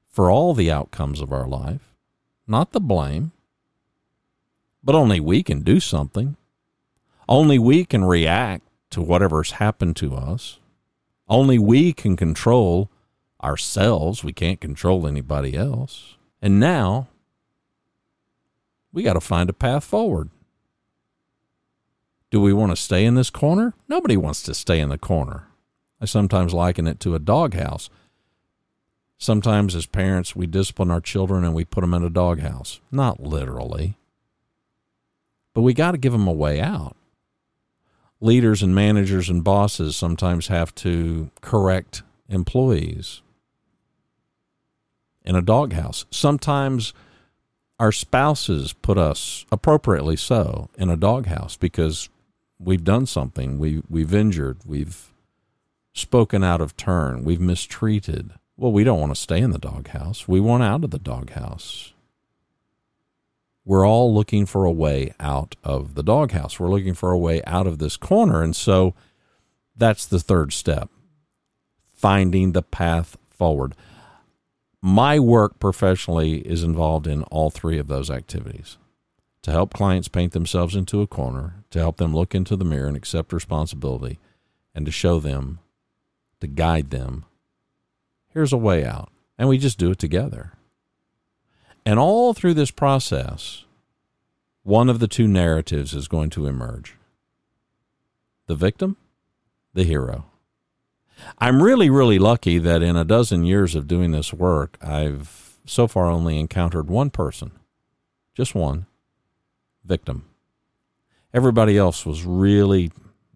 for 0.09 0.31
all 0.31 0.55
the 0.55 0.71
outcomes 0.71 1.21
of 1.21 1.33
our 1.33 1.47
life, 1.47 1.95
not 2.47 2.73
the 2.73 2.81
blame, 2.81 3.33
but 4.83 4.95
only 4.95 5.19
we 5.19 5.43
can 5.43 5.62
do 5.62 5.81
something. 5.81 6.37
Only 7.29 7.59
we 7.59 7.85
can 7.85 8.05
react 8.05 8.62
to 8.90 9.01
whatever's 9.01 9.53
happened 9.53 9.97
to 9.97 10.14
us. 10.14 10.61
Only 11.27 11.59
we 11.59 11.93
can 11.93 12.17
control 12.17 12.90
ourselves. 13.43 14.23
We 14.23 14.35
can't 14.35 14.61
control 14.61 15.07
anybody 15.07 15.57
else. 15.57 16.17
And 16.43 16.61
now 16.61 17.09
we 18.93 19.03
got 19.03 19.14
to 19.14 19.21
find 19.21 19.49
a 19.49 19.55
path 19.55 19.85
forward. 19.85 20.29
Do 22.35 22.40
we 22.40 22.53
want 22.53 22.73
to 22.73 22.77
stay 22.77 23.05
in 23.05 23.14
this 23.14 23.31
corner? 23.31 23.75
Nobody 23.87 24.16
wants 24.16 24.42
to 24.42 24.55
stay 24.55 24.81
in 24.81 24.88
the 24.88 24.99
corner. 24.99 25.47
I 26.01 26.07
sometimes 26.07 26.53
liken 26.53 26.88
it 26.88 26.99
to 26.99 27.14
a 27.14 27.20
doghouse. 27.20 27.88
Sometimes, 29.18 29.77
as 29.77 29.87
parents, 29.87 30.35
we 30.35 30.49
discipline 30.49 30.90
our 30.90 31.01
children 31.01 31.44
and 31.44 31.55
we 31.55 31.64
put 31.64 31.83
them 31.83 31.94
in 31.94 32.03
a 32.03 32.11
doghouse. 32.11 32.81
Not 32.90 33.23
literally. 33.23 33.99
But 35.55 35.62
we 35.62 35.75
got 35.75 35.92
to 35.92 35.97
give 35.97 36.11
them 36.11 36.27
a 36.27 36.33
way 36.33 36.61
out. 36.61 36.97
Leaders 38.20 38.64
and 38.64 38.75
managers 38.75 39.29
and 39.29 39.44
bosses 39.44 39.94
sometimes 39.94 40.49
have 40.49 40.75
to 40.75 41.31
correct 41.40 42.03
employees 42.29 43.23
in 45.25 45.37
a 45.37 45.40
doghouse. 45.40 46.05
Sometimes 46.11 46.92
our 47.79 47.92
spouses 47.92 48.73
put 48.73 48.99
us, 48.99 49.47
appropriately 49.53 50.16
so, 50.16 50.68
in 50.77 50.90
a 50.90 50.97
doghouse 50.97 51.57
because 51.57 52.09
we've 52.64 52.85
done 52.85 53.07
something, 53.07 53.59
we, 53.59 53.83
we've 53.88 54.14
injured, 54.14 54.59
we've 54.64 55.12
spoken 55.92 56.42
out 56.42 56.61
of 56.61 56.77
turn, 56.77 57.24
we've 57.24 57.40
mistreated. 57.40 58.31
Well, 58.57 58.72
we 58.72 58.85
don't 58.85 59.00
want 59.00 59.14
to 59.14 59.20
stay 59.20 59.38
in 59.38 59.50
the 59.50 59.59
doghouse. 59.59 60.29
We 60.29 60.40
want 60.40 60.62
out 60.62 60.85
of 60.85 60.90
the 60.90 60.98
doghouse. 60.98 61.92
We're 63.64 63.87
all 63.87 64.14
looking 64.14 64.46
for 64.46 64.64
a 64.64 64.70
way 64.72 65.12
out 65.18 65.57
of 65.64 65.94
the 65.94 66.03
doghouse. 66.03 66.61
We're 66.61 66.68
looking 66.68 66.94
for 66.94 67.11
a 67.11 67.18
way 67.18 67.42
out 67.44 67.66
of 67.66 67.79
this 67.79 67.96
corner. 67.96 68.42
And 68.42 68.55
so 68.55 68.94
that's 69.77 70.07
the 70.07 70.20
third 70.20 70.53
step 70.53 70.90
finding 71.92 72.53
the 72.53 72.62
path 72.62 73.16
forward. 73.31 73.74
My 74.83 75.18
work 75.18 75.59
professionally 75.59 76.46
is 76.46 76.62
involved 76.62 77.07
in 77.07 77.22
all 77.24 77.48
three 77.50 77.79
of 77.79 77.88
those 77.88 78.11
activities 78.11 78.77
to 79.44 79.50
help 79.50 79.74
clients 79.74 80.09
paint 80.09 80.33
themselves 80.33 80.74
into 80.74 81.02
a 81.02 81.07
corner, 81.07 81.62
to 81.68 81.78
help 81.78 81.98
them 81.98 82.14
look 82.14 82.35
into 82.35 82.57
the 82.57 82.64
mirror 82.64 82.87
and 82.88 82.96
accept 82.96 83.30
responsibility, 83.30 84.18
and 84.74 84.87
to 84.87 84.90
show 84.90 85.20
them, 85.20 85.59
to 86.40 86.46
guide 86.46 86.88
them. 86.88 87.26
Here's 88.30 88.54
a 88.54 88.59
way 88.59 88.87
out. 88.87 89.11
And 89.37 89.46
we 89.46 89.59
just 89.59 89.78
do 89.78 89.90
it 89.90 89.98
together. 89.98 90.54
And 91.85 91.98
all 91.98 92.33
through 92.33 92.54
this 92.54 92.70
process, 92.70 93.66
one 94.62 94.88
of 94.88 94.98
the 94.98 95.09
two 95.09 95.28
narratives 95.28 95.92
is 95.92 96.09
going 96.09 96.30
to 96.30 96.46
emerge 96.46 96.96
the 98.46 98.54
victim, 98.54 98.96
the 99.74 99.85
hero. 99.85 100.24
I'm 101.37 101.62
really, 101.62 101.90
really 101.90 102.18
lucky 102.18 102.57
that 102.59 102.83
in 102.83 102.96
a 102.96 103.04
dozen 103.04 103.44
years 103.44 103.74
of 103.74 103.87
doing 103.87 104.12
this 104.12 104.33
work, 104.33 104.78
I've 104.83 105.59
so 105.66 105.87
far 105.87 106.07
only 106.07 106.40
encountered 106.40 106.88
one 106.88 107.11
person, 107.11 107.50
just 108.35 108.54
one, 108.54 108.87
victim. 109.85 110.27
Everybody 111.33 111.77
else 111.77 112.07
was 112.07 112.25
really 112.25 112.90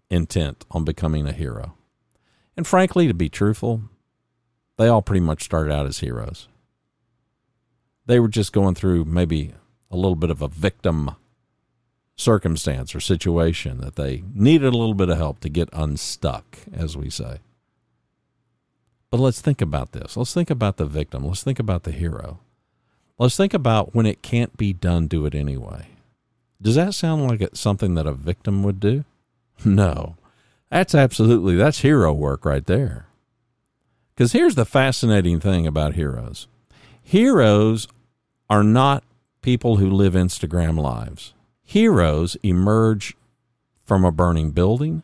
intent 0.09 0.65
on 0.71 0.83
becoming 0.83 1.27
a 1.27 1.33
hero. 1.33 1.75
And 2.55 2.65
frankly, 2.65 3.07
to 3.07 3.13
be 3.13 3.29
truthful, 3.29 3.83
they 4.77 4.87
all 4.87 5.01
pretty 5.01 5.19
much 5.19 5.43
started 5.43 5.73
out 5.73 5.85
as 5.85 5.99
heroes. 5.99 6.47
They 8.05 8.19
were 8.19 8.27
just 8.27 8.53
going 8.53 8.75
through 8.75 9.05
maybe 9.05 9.53
a 9.91 9.95
little 9.95 10.15
bit 10.15 10.29
of 10.29 10.41
a 10.41 10.47
victim 10.47 11.11
circumstance 12.15 12.93
or 12.93 12.99
situation 12.99 13.79
that 13.81 13.95
they 13.95 14.23
needed 14.33 14.67
a 14.67 14.77
little 14.77 14.93
bit 14.93 15.09
of 15.09 15.17
help 15.17 15.39
to 15.41 15.49
get 15.49 15.69
unstuck, 15.73 16.59
as 16.73 16.97
we 16.97 17.09
say. 17.09 17.39
But 19.09 19.19
let's 19.19 19.41
think 19.41 19.61
about 19.61 19.91
this. 19.91 20.15
Let's 20.17 20.33
think 20.33 20.49
about 20.49 20.77
the 20.77 20.85
victim. 20.85 21.25
Let's 21.25 21.43
think 21.43 21.59
about 21.59 21.83
the 21.83 21.91
hero. 21.91 22.39
Let's 23.17 23.37
think 23.37 23.53
about 23.53 23.95
when 23.95 24.05
it 24.05 24.21
can't 24.21 24.55
be 24.55 24.73
done, 24.73 25.07
do 25.07 25.25
it 25.25 25.35
anyway. 25.35 25.87
Does 26.61 26.75
that 26.75 26.93
sound 26.93 27.27
like 27.27 27.41
it's 27.41 27.59
something 27.59 27.95
that 27.95 28.07
a 28.07 28.13
victim 28.13 28.63
would 28.63 28.79
do? 28.79 29.05
No. 29.63 30.15
That's 30.69 30.93
absolutely 30.93 31.55
that's 31.55 31.79
hero 31.79 32.13
work 32.13 32.45
right 32.45 32.65
there. 32.65 33.07
Cuz 34.15 34.33
here's 34.33 34.55
the 34.55 34.65
fascinating 34.65 35.39
thing 35.39 35.65
about 35.65 35.95
heroes. 35.95 36.47
Heroes 37.01 37.87
are 38.49 38.63
not 38.63 39.03
people 39.41 39.77
who 39.77 39.89
live 39.89 40.13
Instagram 40.13 40.79
lives. 40.79 41.33
Heroes 41.63 42.35
emerge 42.43 43.15
from 43.83 44.05
a 44.05 44.11
burning 44.11 44.51
building, 44.51 45.03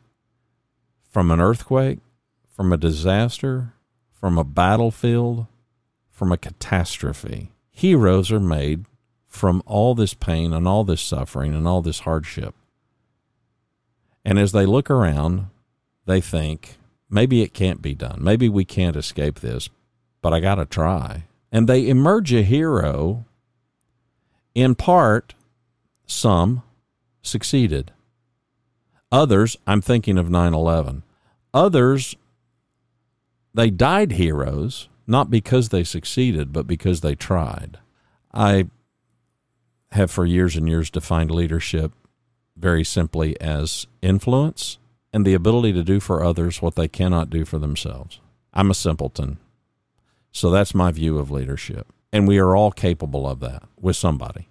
from 1.10 1.32
an 1.32 1.42
earthquake, 1.42 2.00
from 2.48 2.72
a 2.72 2.78
disaster, 2.78 3.74
from 4.12 4.38
a 4.38 4.44
battlefield, 4.44 5.48
from 6.12 6.32
a 6.32 6.38
catastrophe. 6.38 7.52
Heroes 7.72 8.32
are 8.32 8.40
made 8.40 8.86
from 9.36 9.62
all 9.66 9.94
this 9.94 10.14
pain 10.14 10.54
and 10.54 10.68
all 10.68 10.84
this 10.84 11.02
suffering 11.02 11.54
and 11.54 11.68
all 11.68 11.82
this 11.82 12.00
hardship. 12.00 12.56
And 14.24 14.40
as 14.40 14.54
they 14.54 14.66
look 14.66 14.90
around, 14.90 15.48
they 16.06 16.22
think, 16.22 16.78
maybe 17.10 17.42
it 17.42 17.54
can't 17.54 17.82
be 17.82 17.94
done. 17.94 18.20
Maybe 18.24 18.50
we 18.50 18.66
can't 18.66 18.96
escape 18.96 19.42
this, 19.42 19.70
but 20.22 20.34
I 20.34 20.40
got 20.40 20.56
to 20.56 20.66
try. 20.66 21.26
And 21.52 21.68
they 21.68 21.88
emerge 21.88 22.34
a 22.34 22.42
hero 22.42 23.26
in 24.56 24.74
part, 24.74 25.36
some 26.08 26.64
succeeded. 27.22 27.92
Others, 29.12 29.58
I'm 29.68 29.82
thinking 29.82 30.18
of 30.18 30.30
9 30.30 30.54
11. 30.54 31.04
Others, 31.54 32.16
they 33.54 33.70
died 33.70 34.14
heroes, 34.14 34.88
not 35.06 35.30
because 35.30 35.70
they 35.70 35.84
succeeded, 35.84 36.52
but 36.54 36.68
because 36.68 37.02
they 37.02 37.16
tried. 37.16 37.78
I 38.34 38.68
have 39.92 40.12
for 40.12 40.26
years 40.26 40.56
and 40.56 40.68
years 40.68 40.90
defined 40.90 41.32
leadership 41.32 41.92
very 42.58 42.84
simply 42.84 43.40
as 43.42 43.88
influence 44.02 44.78
and 45.14 45.26
the 45.26 45.34
ability 45.34 45.74
to 45.74 45.84
do 45.84 46.00
for 46.00 46.24
others 46.24 46.62
what 46.62 46.76
they 46.76 46.88
cannot 46.88 47.30
do 47.30 47.46
for 47.46 47.58
themselves. 47.58 48.20
I'm 48.54 48.72
a 48.72 48.76
simpleton. 48.76 49.40
So 50.32 50.50
that's 50.50 50.76
my 50.76 50.92
view 50.92 51.18
of 51.18 51.32
leadership. 51.32 51.88
And 52.12 52.28
we 52.28 52.38
are 52.38 52.56
all 52.56 52.72
capable 52.72 53.28
of 53.28 53.40
that 53.42 53.64
with 53.80 53.96
somebody. 53.96 54.48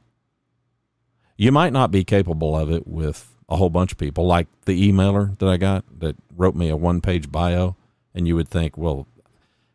You 1.37 1.51
might 1.53 1.73
not 1.73 1.91
be 1.91 2.05
capable 2.05 2.57
of 2.57 2.71
it 2.71 2.87
with 2.87 3.35
a 3.49 3.57
whole 3.57 3.71
bunch 3.71 3.93
of 3.93 3.99
people, 3.99 4.27
like 4.27 4.47
the 4.65 4.91
emailer 4.91 5.39
that 5.39 5.49
I 5.49 5.57
got 5.57 5.85
that 6.01 6.17
wrote 6.35 6.55
me 6.55 6.69
a 6.69 6.77
one 6.77 7.01
page 7.01 7.31
bio. 7.31 7.77
And 8.15 8.29
you 8.29 8.37
would 8.37 8.49
think, 8.49 8.79
well, 8.79 9.07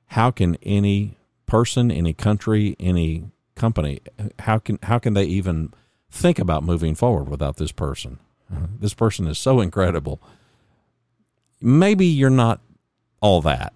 how 0.07 0.31
can 0.31 0.55
any 0.63 1.17
person, 1.45 1.91
any 1.91 2.13
country, 2.13 2.75
any 2.79 3.25
company, 3.59 3.99
how 4.39 4.57
can 4.57 4.79
how 4.83 4.97
can 4.97 5.13
they 5.13 5.25
even 5.25 5.73
think 6.09 6.39
about 6.39 6.63
moving 6.63 6.95
forward 6.95 7.29
without 7.29 7.57
this 7.57 7.71
person? 7.71 8.19
Uh, 8.51 8.67
this 8.79 8.95
person 8.95 9.27
is 9.27 9.37
so 9.37 9.61
incredible. 9.61 10.19
Maybe 11.61 12.05
you're 12.05 12.29
not 12.31 12.61
all 13.21 13.41
that. 13.41 13.73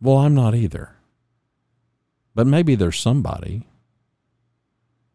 Well, 0.00 0.18
I'm 0.18 0.34
not 0.34 0.54
either. 0.54 0.96
But 2.34 2.46
maybe 2.46 2.74
there's 2.74 2.98
somebody. 2.98 3.68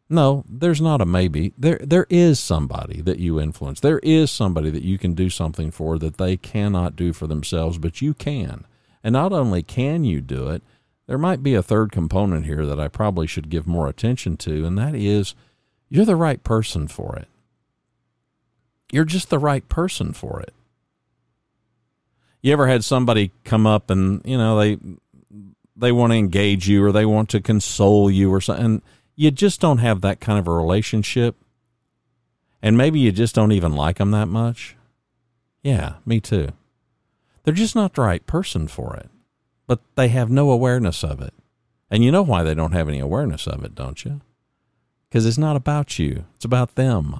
No, 0.10 0.46
there's 0.48 0.80
not 0.80 1.02
a 1.02 1.06
maybe. 1.06 1.54
There 1.58 1.80
there 1.84 2.08
is 2.10 2.40
somebody 2.40 3.02
that 3.02 3.20
you 3.20 3.40
influence. 3.40 3.82
There 3.82 4.00
is 4.00 4.32
somebody 4.32 4.70
that 4.70 4.84
you 4.84 4.98
can 4.98 5.14
do 5.14 5.30
something 5.30 5.70
for 5.72 6.00
that 6.00 6.18
they 6.18 6.38
cannot 6.38 6.96
do 6.96 7.12
for 7.12 7.28
themselves, 7.28 7.78
but 7.78 8.02
you 8.02 8.14
can. 8.14 8.66
And 9.04 9.14
not 9.14 9.34
only 9.34 9.62
can 9.64 10.06
you 10.06 10.22
do 10.22 10.48
it, 10.50 10.64
there 11.08 11.18
might 11.18 11.42
be 11.42 11.56
a 11.56 11.64
third 11.64 11.92
component 11.92 12.46
here 12.46 12.66
that 12.66 12.80
I 12.80 12.90
probably 12.90 13.28
should 13.28 13.50
give 13.50 13.66
more 13.66 13.88
attention 13.88 14.36
to, 14.38 14.66
and 14.66 14.78
that 14.78 14.94
is 14.94 15.34
you're 15.90 16.06
the 16.06 16.18
right 16.18 16.44
person 16.44 16.88
for 16.88 17.16
it. 17.16 17.30
You're 18.92 19.06
just 19.06 19.30
the 19.30 19.40
right 19.40 19.68
person 19.70 20.14
for 20.14 20.42
it. 20.42 20.54
You 22.42 22.54
ever 22.54 22.68
had 22.68 22.84
somebody 22.84 23.32
come 23.46 23.66
up 23.66 23.90
and, 23.90 24.22
you 24.24 24.38
know, 24.38 24.60
they 24.60 24.78
they 25.76 25.92
want 25.92 26.12
to 26.12 26.18
engage 26.18 26.68
you 26.68 26.84
or 26.84 26.92
they 26.92 27.06
want 27.06 27.30
to 27.30 27.42
console 27.42 28.10
you 28.12 28.34
or 28.34 28.42
something. 28.42 28.82
You 29.16 29.32
just 29.32 29.62
don't 29.62 29.78
have 29.78 30.02
that 30.02 30.20
kind 30.20 30.40
of 30.40 30.48
a 30.48 30.54
relationship. 30.54 31.36
And 32.62 32.78
maybe 32.78 33.00
you 33.00 33.12
just 33.12 33.36
don't 33.36 33.52
even 33.52 33.74
like 33.74 33.98
them 33.98 34.12
that 34.12 34.28
much. 34.28 34.76
Yeah, 35.62 35.96
me 36.06 36.20
too. 36.20 36.50
They're 37.44 37.54
just 37.54 37.76
not 37.76 37.94
the 37.94 38.02
right 38.02 38.26
person 38.26 38.68
for 38.68 38.96
it 38.96 39.10
but 39.68 39.82
they 39.96 40.08
have 40.08 40.30
no 40.30 40.50
awareness 40.50 41.04
of 41.04 41.22
it. 41.22 41.34
And 41.92 42.04
you 42.04 42.12
know 42.12 42.24
why 42.24 42.44
they 42.44 42.56
don't 42.56 42.74
have 42.74 42.90
any 42.90 43.00
awareness 43.00 43.48
of 43.48 43.64
it, 43.64 43.76
don't 43.76 44.04
you? 44.04 44.22
Because 45.10 45.26
it's 45.26 45.38
not 45.38 45.56
about 45.56 46.00
you, 46.00 46.26
it's 46.36 46.46
about 46.46 46.76
them. 46.76 47.20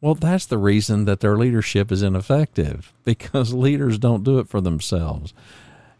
Well, 0.00 0.14
that's 0.16 0.46
the 0.46 0.58
reason 0.58 1.04
that 1.04 1.20
their 1.20 1.36
leadership 1.36 1.92
is 1.92 2.02
ineffective 2.02 2.92
because 3.04 3.54
leaders 3.54 3.98
don't 3.98 4.24
do 4.24 4.38
it 4.38 4.48
for 4.48 4.60
themselves. 4.60 5.32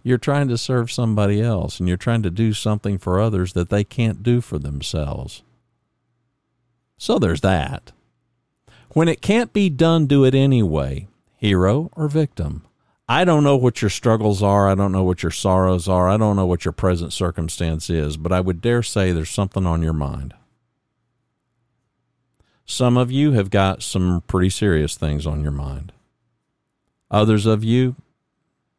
You're 0.03 0.18
trying 0.18 0.48
to 0.48 0.59
serve 0.59 0.90
somebody 0.90 1.40
else 1.40 1.79
and 1.79 1.88
you're 1.88 1.96
trying 1.96 2.22
to 2.25 2.31
do 2.31 2.53
something 2.53 2.98
for 2.98 3.20
others 3.20 3.53
that 3.53 3.68
they 3.68 3.85
can't 3.85 4.22
do 4.22 4.40
for 4.40 4.59
themselves. 4.59 5.42
So 6.98 7.18
there's 7.18 7.40
that. 7.42 7.92
When 8.90 9.09
it 9.09 9.22
can't 9.22 9.53
be 9.53 9.70
done, 9.70 10.07
do 10.07 10.25
it 10.25 10.35
anyway, 10.35 11.07
hero 11.37 11.90
or 11.96 12.09
victim. 12.09 12.64
I 13.08 13.24
don't 13.24 13.44
know 13.44 13.56
what 13.56 13.82
your 13.82 13.90
struggles 13.90 14.42
are. 14.42 14.68
I 14.68 14.74
don't 14.74 14.92
know 14.92 15.02
what 15.02 15.22
your 15.22 15.32
sorrows 15.32 15.88
are. 15.88 16.08
I 16.08 16.16
don't 16.16 16.36
know 16.36 16.46
what 16.46 16.64
your 16.64 16.72
present 16.72 17.12
circumstance 17.12 17.90
is, 17.90 18.16
but 18.16 18.32
I 18.32 18.40
would 18.40 18.60
dare 18.60 18.82
say 18.82 19.12
there's 19.12 19.30
something 19.30 19.66
on 19.66 19.82
your 19.82 19.92
mind. 19.92 20.34
Some 22.64 22.96
of 22.96 23.10
you 23.10 23.32
have 23.32 23.50
got 23.50 23.82
some 23.82 24.22
pretty 24.26 24.50
serious 24.50 24.96
things 24.96 25.26
on 25.26 25.42
your 25.42 25.52
mind. 25.52 25.92
Others 27.10 27.44
of 27.44 27.64
you, 27.64 27.96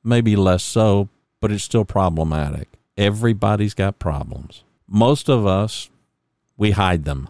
maybe 0.03 0.35
less 0.35 0.63
so, 0.63 1.09
but 1.39 1.51
it's 1.51 1.63
still 1.63 1.85
problematic. 1.85 2.69
Everybody's 2.97 3.73
got 3.73 3.99
problems. 3.99 4.63
Most 4.87 5.29
of 5.29 5.45
us, 5.45 5.89
we 6.57 6.71
hide 6.71 7.03
them. 7.03 7.27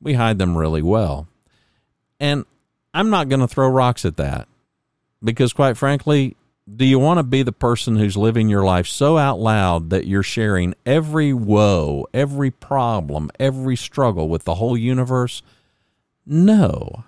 We 0.00 0.14
hide 0.14 0.38
them 0.38 0.56
really 0.56 0.82
well. 0.82 1.28
And 2.18 2.46
I'm 2.94 3.10
not 3.10 3.28
going 3.28 3.40
to 3.40 3.48
throw 3.48 3.68
rocks 3.68 4.04
at 4.04 4.16
that 4.16 4.48
because, 5.22 5.52
quite 5.52 5.76
frankly, 5.76 6.36
do 6.74 6.84
you 6.84 6.98
want 6.98 7.18
to 7.18 7.24
be 7.24 7.42
the 7.42 7.52
person 7.52 7.96
who's 7.96 8.16
living 8.16 8.48
your 8.48 8.64
life 8.64 8.86
so 8.86 9.18
out 9.18 9.38
loud 9.38 9.90
that 9.90 10.06
you're 10.06 10.22
sharing 10.22 10.74
every 10.86 11.32
woe, 11.32 12.06
every 12.14 12.50
problem, 12.50 13.30
every 13.38 13.76
struggle 13.76 14.28
with 14.28 14.44
the 14.44 14.54
whole 14.54 14.76
universe? 14.76 15.42
No, 16.24 17.04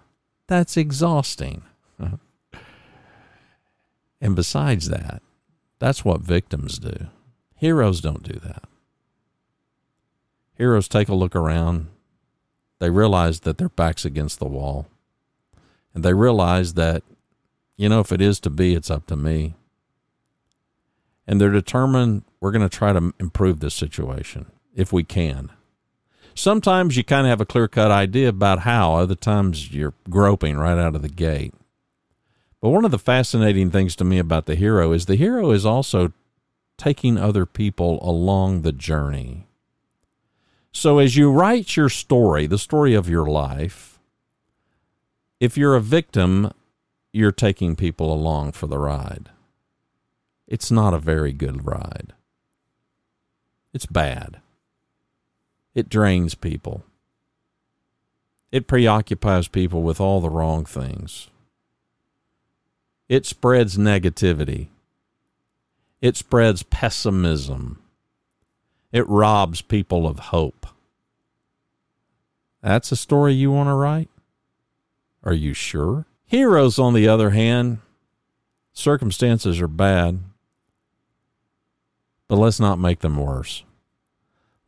that's 0.46 0.76
exhausting. 0.76 1.62
and 4.20 4.36
besides 4.36 4.88
that, 4.88 5.22
that's 5.78 6.04
what 6.04 6.20
victims 6.20 6.78
do. 6.78 7.06
Heroes 7.54 8.00
don't 8.00 8.22
do 8.22 8.38
that. 8.40 8.64
Heroes 10.56 10.88
take 10.88 11.08
a 11.08 11.14
look 11.14 11.34
around. 11.34 11.88
They 12.78 12.90
realize 12.90 13.40
that 13.40 13.58
their 13.58 13.68
back's 13.68 14.04
against 14.04 14.38
the 14.38 14.46
wall. 14.46 14.86
And 15.94 16.04
they 16.04 16.14
realize 16.14 16.74
that, 16.74 17.02
you 17.76 17.88
know, 17.88 18.00
if 18.00 18.12
it 18.12 18.20
is 18.20 18.40
to 18.40 18.50
be, 18.50 18.74
it's 18.74 18.90
up 18.90 19.06
to 19.06 19.16
me. 19.16 19.54
And 21.26 21.40
they're 21.40 21.50
determined 21.50 22.22
we're 22.40 22.52
going 22.52 22.68
to 22.68 22.76
try 22.76 22.92
to 22.92 23.14
improve 23.18 23.60
this 23.60 23.74
situation 23.74 24.46
if 24.74 24.92
we 24.92 25.02
can. 25.02 25.50
Sometimes 26.34 26.96
you 26.96 27.04
kind 27.04 27.26
of 27.26 27.30
have 27.30 27.40
a 27.40 27.46
clear 27.46 27.68
cut 27.68 27.90
idea 27.90 28.28
about 28.28 28.60
how, 28.60 28.96
other 28.96 29.14
times 29.14 29.72
you're 29.72 29.94
groping 30.10 30.56
right 30.56 30.78
out 30.78 30.94
of 30.94 31.02
the 31.02 31.08
gate. 31.08 31.54
But 32.60 32.70
one 32.70 32.84
of 32.84 32.90
the 32.90 32.98
fascinating 32.98 33.70
things 33.70 33.94
to 33.96 34.04
me 34.04 34.18
about 34.18 34.46
the 34.46 34.54
hero 34.54 34.92
is 34.92 35.06
the 35.06 35.16
hero 35.16 35.50
is 35.52 35.64
also 35.64 36.12
taking 36.76 37.16
other 37.16 37.46
people 37.46 37.98
along 38.02 38.62
the 38.62 38.72
journey. 38.72 39.46
So 40.72 40.98
as 40.98 41.16
you 41.16 41.30
write 41.30 41.76
your 41.76 41.88
story, 41.88 42.46
the 42.46 42.58
story 42.58 42.94
of 42.94 43.08
your 43.08 43.26
life, 43.26 44.00
if 45.38 45.56
you're 45.56 45.76
a 45.76 45.80
victim, 45.80 46.52
you're 47.14 47.30
taking 47.30 47.76
people 47.76 48.12
along 48.12 48.50
for 48.50 48.66
the 48.66 48.76
ride. 48.76 49.30
It's 50.48 50.72
not 50.72 50.92
a 50.92 50.98
very 50.98 51.32
good 51.32 51.64
ride. 51.64 52.12
It's 53.72 53.86
bad. 53.86 54.40
It 55.76 55.88
drains 55.88 56.34
people. 56.34 56.82
It 58.50 58.66
preoccupies 58.66 59.46
people 59.46 59.82
with 59.82 60.00
all 60.00 60.20
the 60.20 60.28
wrong 60.28 60.64
things. 60.64 61.28
It 63.08 63.26
spreads 63.26 63.78
negativity. 63.78 64.68
It 66.00 66.16
spreads 66.16 66.64
pessimism. 66.64 67.80
It 68.90 69.08
robs 69.08 69.62
people 69.62 70.08
of 70.08 70.18
hope. 70.18 70.66
That's 72.60 72.90
a 72.90 72.96
story 72.96 73.34
you 73.34 73.52
want 73.52 73.68
to 73.68 73.74
write? 73.74 74.10
Are 75.22 75.32
you 75.32 75.54
sure? 75.54 76.06
Heroes, 76.34 76.80
on 76.80 76.94
the 76.94 77.06
other 77.06 77.30
hand, 77.30 77.78
circumstances 78.72 79.60
are 79.60 79.68
bad, 79.68 80.18
but 82.26 82.34
let's 82.34 82.58
not 82.58 82.76
make 82.76 83.02
them 83.02 83.18
worse. 83.18 83.62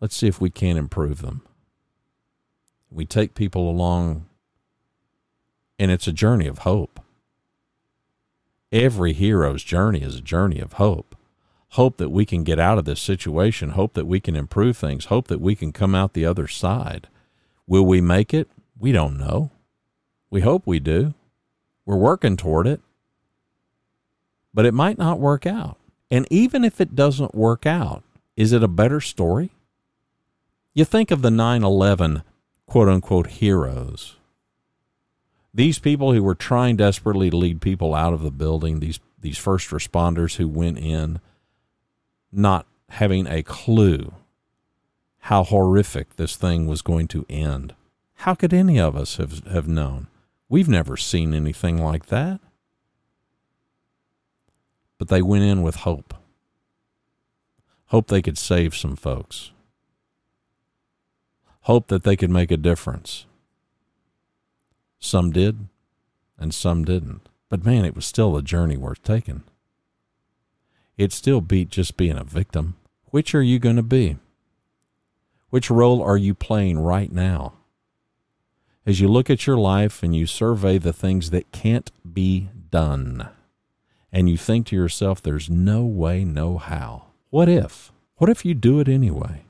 Let's 0.00 0.14
see 0.14 0.28
if 0.28 0.40
we 0.40 0.48
can 0.48 0.76
improve 0.76 1.22
them. 1.22 1.42
We 2.88 3.04
take 3.04 3.34
people 3.34 3.68
along, 3.68 4.26
and 5.76 5.90
it's 5.90 6.06
a 6.06 6.12
journey 6.12 6.46
of 6.46 6.58
hope. 6.58 7.00
Every 8.70 9.12
hero's 9.12 9.64
journey 9.64 10.02
is 10.02 10.14
a 10.14 10.20
journey 10.20 10.60
of 10.60 10.74
hope. 10.74 11.16
Hope 11.70 11.96
that 11.96 12.10
we 12.10 12.24
can 12.24 12.44
get 12.44 12.60
out 12.60 12.78
of 12.78 12.84
this 12.84 13.00
situation, 13.00 13.70
hope 13.70 13.94
that 13.94 14.06
we 14.06 14.20
can 14.20 14.36
improve 14.36 14.76
things, 14.76 15.06
hope 15.06 15.26
that 15.26 15.40
we 15.40 15.56
can 15.56 15.72
come 15.72 15.96
out 15.96 16.12
the 16.12 16.26
other 16.26 16.46
side. 16.46 17.08
Will 17.66 17.84
we 17.84 18.00
make 18.00 18.32
it? 18.32 18.48
We 18.78 18.92
don't 18.92 19.18
know. 19.18 19.50
We 20.30 20.42
hope 20.42 20.64
we 20.64 20.78
do. 20.78 21.14
We're 21.86 21.96
working 21.96 22.36
toward 22.36 22.66
it. 22.66 22.82
But 24.52 24.66
it 24.66 24.74
might 24.74 24.98
not 24.98 25.20
work 25.20 25.46
out. 25.46 25.78
And 26.10 26.26
even 26.30 26.64
if 26.64 26.80
it 26.80 26.94
doesn't 26.94 27.34
work 27.34 27.64
out, 27.64 28.02
is 28.36 28.52
it 28.52 28.62
a 28.62 28.68
better 28.68 29.00
story? 29.00 29.50
You 30.74 30.84
think 30.84 31.10
of 31.10 31.22
the 31.22 31.30
9 31.30 31.62
11 31.62 32.22
quote 32.66 32.88
unquote 32.88 33.28
heroes. 33.28 34.16
These 35.54 35.78
people 35.78 36.12
who 36.12 36.22
were 36.22 36.34
trying 36.34 36.76
desperately 36.76 37.30
to 37.30 37.36
lead 37.36 37.62
people 37.62 37.94
out 37.94 38.12
of 38.12 38.22
the 38.22 38.30
building, 38.30 38.80
these, 38.80 39.00
these 39.18 39.38
first 39.38 39.70
responders 39.70 40.36
who 40.36 40.48
went 40.48 40.78
in, 40.78 41.20
not 42.30 42.66
having 42.90 43.26
a 43.26 43.42
clue 43.42 44.12
how 45.20 45.42
horrific 45.42 46.16
this 46.16 46.36
thing 46.36 46.66
was 46.66 46.82
going 46.82 47.08
to 47.08 47.26
end. 47.28 47.74
How 48.16 48.34
could 48.34 48.54
any 48.54 48.78
of 48.78 48.94
us 48.94 49.16
have, 49.16 49.44
have 49.46 49.66
known? 49.66 50.06
We've 50.48 50.68
never 50.68 50.96
seen 50.96 51.34
anything 51.34 51.82
like 51.82 52.06
that. 52.06 52.40
But 54.98 55.08
they 55.08 55.22
went 55.22 55.44
in 55.44 55.62
with 55.62 55.76
hope. 55.76 56.14
Hope 57.86 58.08
they 58.08 58.22
could 58.22 58.38
save 58.38 58.74
some 58.74 58.96
folks 58.96 59.52
hope 61.66 61.88
that 61.88 62.04
they 62.04 62.14
could 62.14 62.30
make 62.30 62.52
a 62.52 62.56
difference. 62.56 63.26
Some 65.00 65.32
did, 65.32 65.66
and 66.38 66.54
some 66.54 66.84
didn't. 66.84 67.28
But 67.48 67.64
man, 67.64 67.84
it 67.84 67.96
was 67.96 68.06
still 68.06 68.36
a 68.36 68.42
journey 68.42 68.76
worth 68.76 69.02
taking. 69.02 69.42
It 70.96 71.12
still 71.12 71.40
beat 71.40 71.68
just 71.68 71.96
being 71.96 72.16
a 72.16 72.22
victim. 72.22 72.76
Which 73.06 73.34
are 73.34 73.42
you 73.42 73.58
going 73.58 73.74
to 73.74 73.82
be? 73.82 74.16
Which 75.50 75.68
role 75.68 76.00
are 76.00 76.16
you 76.16 76.34
playing 76.34 76.78
right 76.78 77.10
now? 77.10 77.54
As 78.86 79.00
you 79.00 79.08
look 79.08 79.28
at 79.28 79.48
your 79.48 79.56
life 79.56 80.04
and 80.04 80.14
you 80.14 80.26
survey 80.26 80.78
the 80.78 80.92
things 80.92 81.30
that 81.30 81.50
can't 81.50 81.90
be 82.14 82.50
done, 82.70 83.28
and 84.12 84.30
you 84.30 84.36
think 84.36 84.66
to 84.68 84.76
yourself, 84.76 85.20
there's 85.20 85.50
no 85.50 85.84
way, 85.84 86.24
no 86.24 86.56
how. 86.56 87.06
What 87.30 87.48
if? 87.48 87.90
What 88.18 88.30
if 88.30 88.44
you 88.44 88.54
do 88.54 88.78
it 88.78 88.88
anyway? 88.88 89.45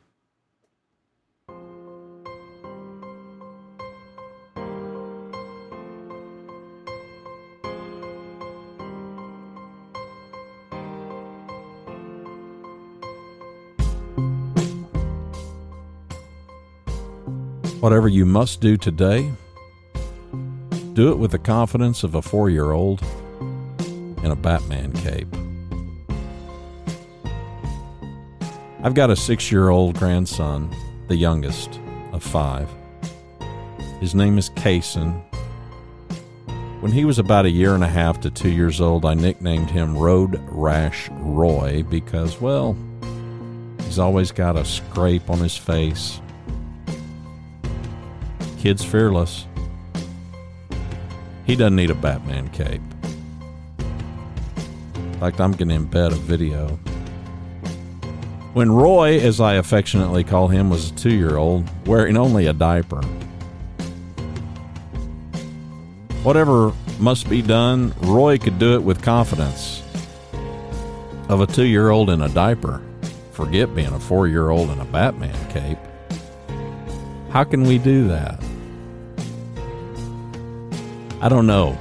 Whatever 17.86 18.08
you 18.08 18.26
must 18.26 18.60
do 18.60 18.76
today, 18.76 19.30
do 20.94 21.12
it 21.12 21.18
with 21.18 21.30
the 21.30 21.38
confidence 21.38 22.02
of 22.02 22.16
a 22.16 22.20
four 22.20 22.50
year 22.50 22.72
old 22.72 23.00
in 24.24 24.32
a 24.32 24.34
Batman 24.34 24.92
cape. 24.92 25.28
I've 28.82 28.94
got 28.94 29.10
a 29.10 29.14
six 29.14 29.52
year 29.52 29.68
old 29.68 29.96
grandson, 30.00 30.74
the 31.06 31.14
youngest 31.14 31.78
of 32.10 32.24
five. 32.24 32.68
His 34.00 34.16
name 34.16 34.36
is 34.36 34.50
Kason. 34.50 35.22
When 36.80 36.90
he 36.90 37.04
was 37.04 37.20
about 37.20 37.46
a 37.46 37.50
year 37.50 37.76
and 37.76 37.84
a 37.84 37.88
half 37.88 38.20
to 38.22 38.30
two 38.30 38.50
years 38.50 38.80
old, 38.80 39.04
I 39.04 39.14
nicknamed 39.14 39.70
him 39.70 39.96
Road 39.96 40.40
Rash 40.48 41.08
Roy 41.20 41.84
because, 41.84 42.40
well, 42.40 42.76
he's 43.82 44.00
always 44.00 44.32
got 44.32 44.56
a 44.56 44.64
scrape 44.64 45.30
on 45.30 45.38
his 45.38 45.56
face 45.56 46.20
kid's 48.66 48.84
fearless. 48.84 49.46
He 51.44 51.54
doesn't 51.54 51.76
need 51.76 51.90
a 51.90 51.94
Batman 51.94 52.48
cape. 52.48 52.82
In 54.96 55.20
fact, 55.20 55.40
I'm 55.40 55.52
going 55.52 55.68
to 55.68 55.76
embed 55.76 56.10
a 56.10 56.16
video. 56.16 56.70
When 58.54 58.72
Roy, 58.72 59.20
as 59.20 59.40
I 59.40 59.54
affectionately 59.54 60.24
call 60.24 60.48
him, 60.48 60.68
was 60.68 60.90
a 60.90 60.94
two 60.96 61.14
year 61.14 61.36
old, 61.36 61.70
wearing 61.86 62.16
only 62.16 62.48
a 62.48 62.52
diaper. 62.52 63.02
Whatever 66.24 66.72
must 66.98 67.30
be 67.30 67.42
done, 67.42 67.94
Roy 68.00 68.36
could 68.36 68.58
do 68.58 68.74
it 68.74 68.82
with 68.82 69.00
confidence. 69.00 69.84
Of 71.28 71.40
a 71.40 71.46
two 71.46 71.66
year 71.66 71.90
old 71.90 72.10
in 72.10 72.20
a 72.20 72.28
diaper, 72.28 72.82
forget 73.30 73.76
being 73.76 73.92
a 73.92 74.00
four 74.00 74.26
year 74.26 74.50
old 74.50 74.70
in 74.70 74.80
a 74.80 74.86
Batman 74.86 75.38
cape. 75.52 75.78
How 77.30 77.44
can 77.44 77.62
we 77.62 77.78
do 77.78 78.08
that? 78.08 78.42
I 81.20 81.28
don't 81.30 81.46
know, 81.46 81.78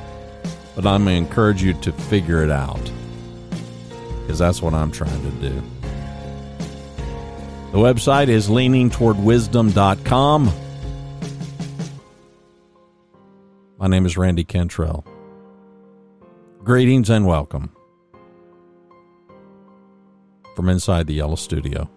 but 0.76 0.86
I'm 0.86 1.04
going 1.04 1.22
to 1.22 1.28
encourage 1.28 1.62
you 1.62 1.74
to 1.74 1.92
figure 1.92 2.42
it 2.42 2.50
out 2.50 2.80
because 4.22 4.40
that's 4.40 4.62
what 4.62 4.74
I'm 4.74 4.92
trying 4.92 5.22
to 5.24 5.50
do. 5.50 5.62
The 7.72 7.78
website 7.78 8.30
is 8.30 8.48
leaningtowardwisdom.com. 8.48 10.52
My 13.78 13.88
name 13.88 14.06
is 14.06 14.18
Randy 14.18 14.46
Cantrell. 14.46 15.06
Greetings 16.64 17.10
and 17.10 17.28
welcome 17.28 17.76
from 20.56 20.70
inside 20.70 21.08
the 21.08 21.14
Yellow 21.14 21.36
Studio. 21.36 21.90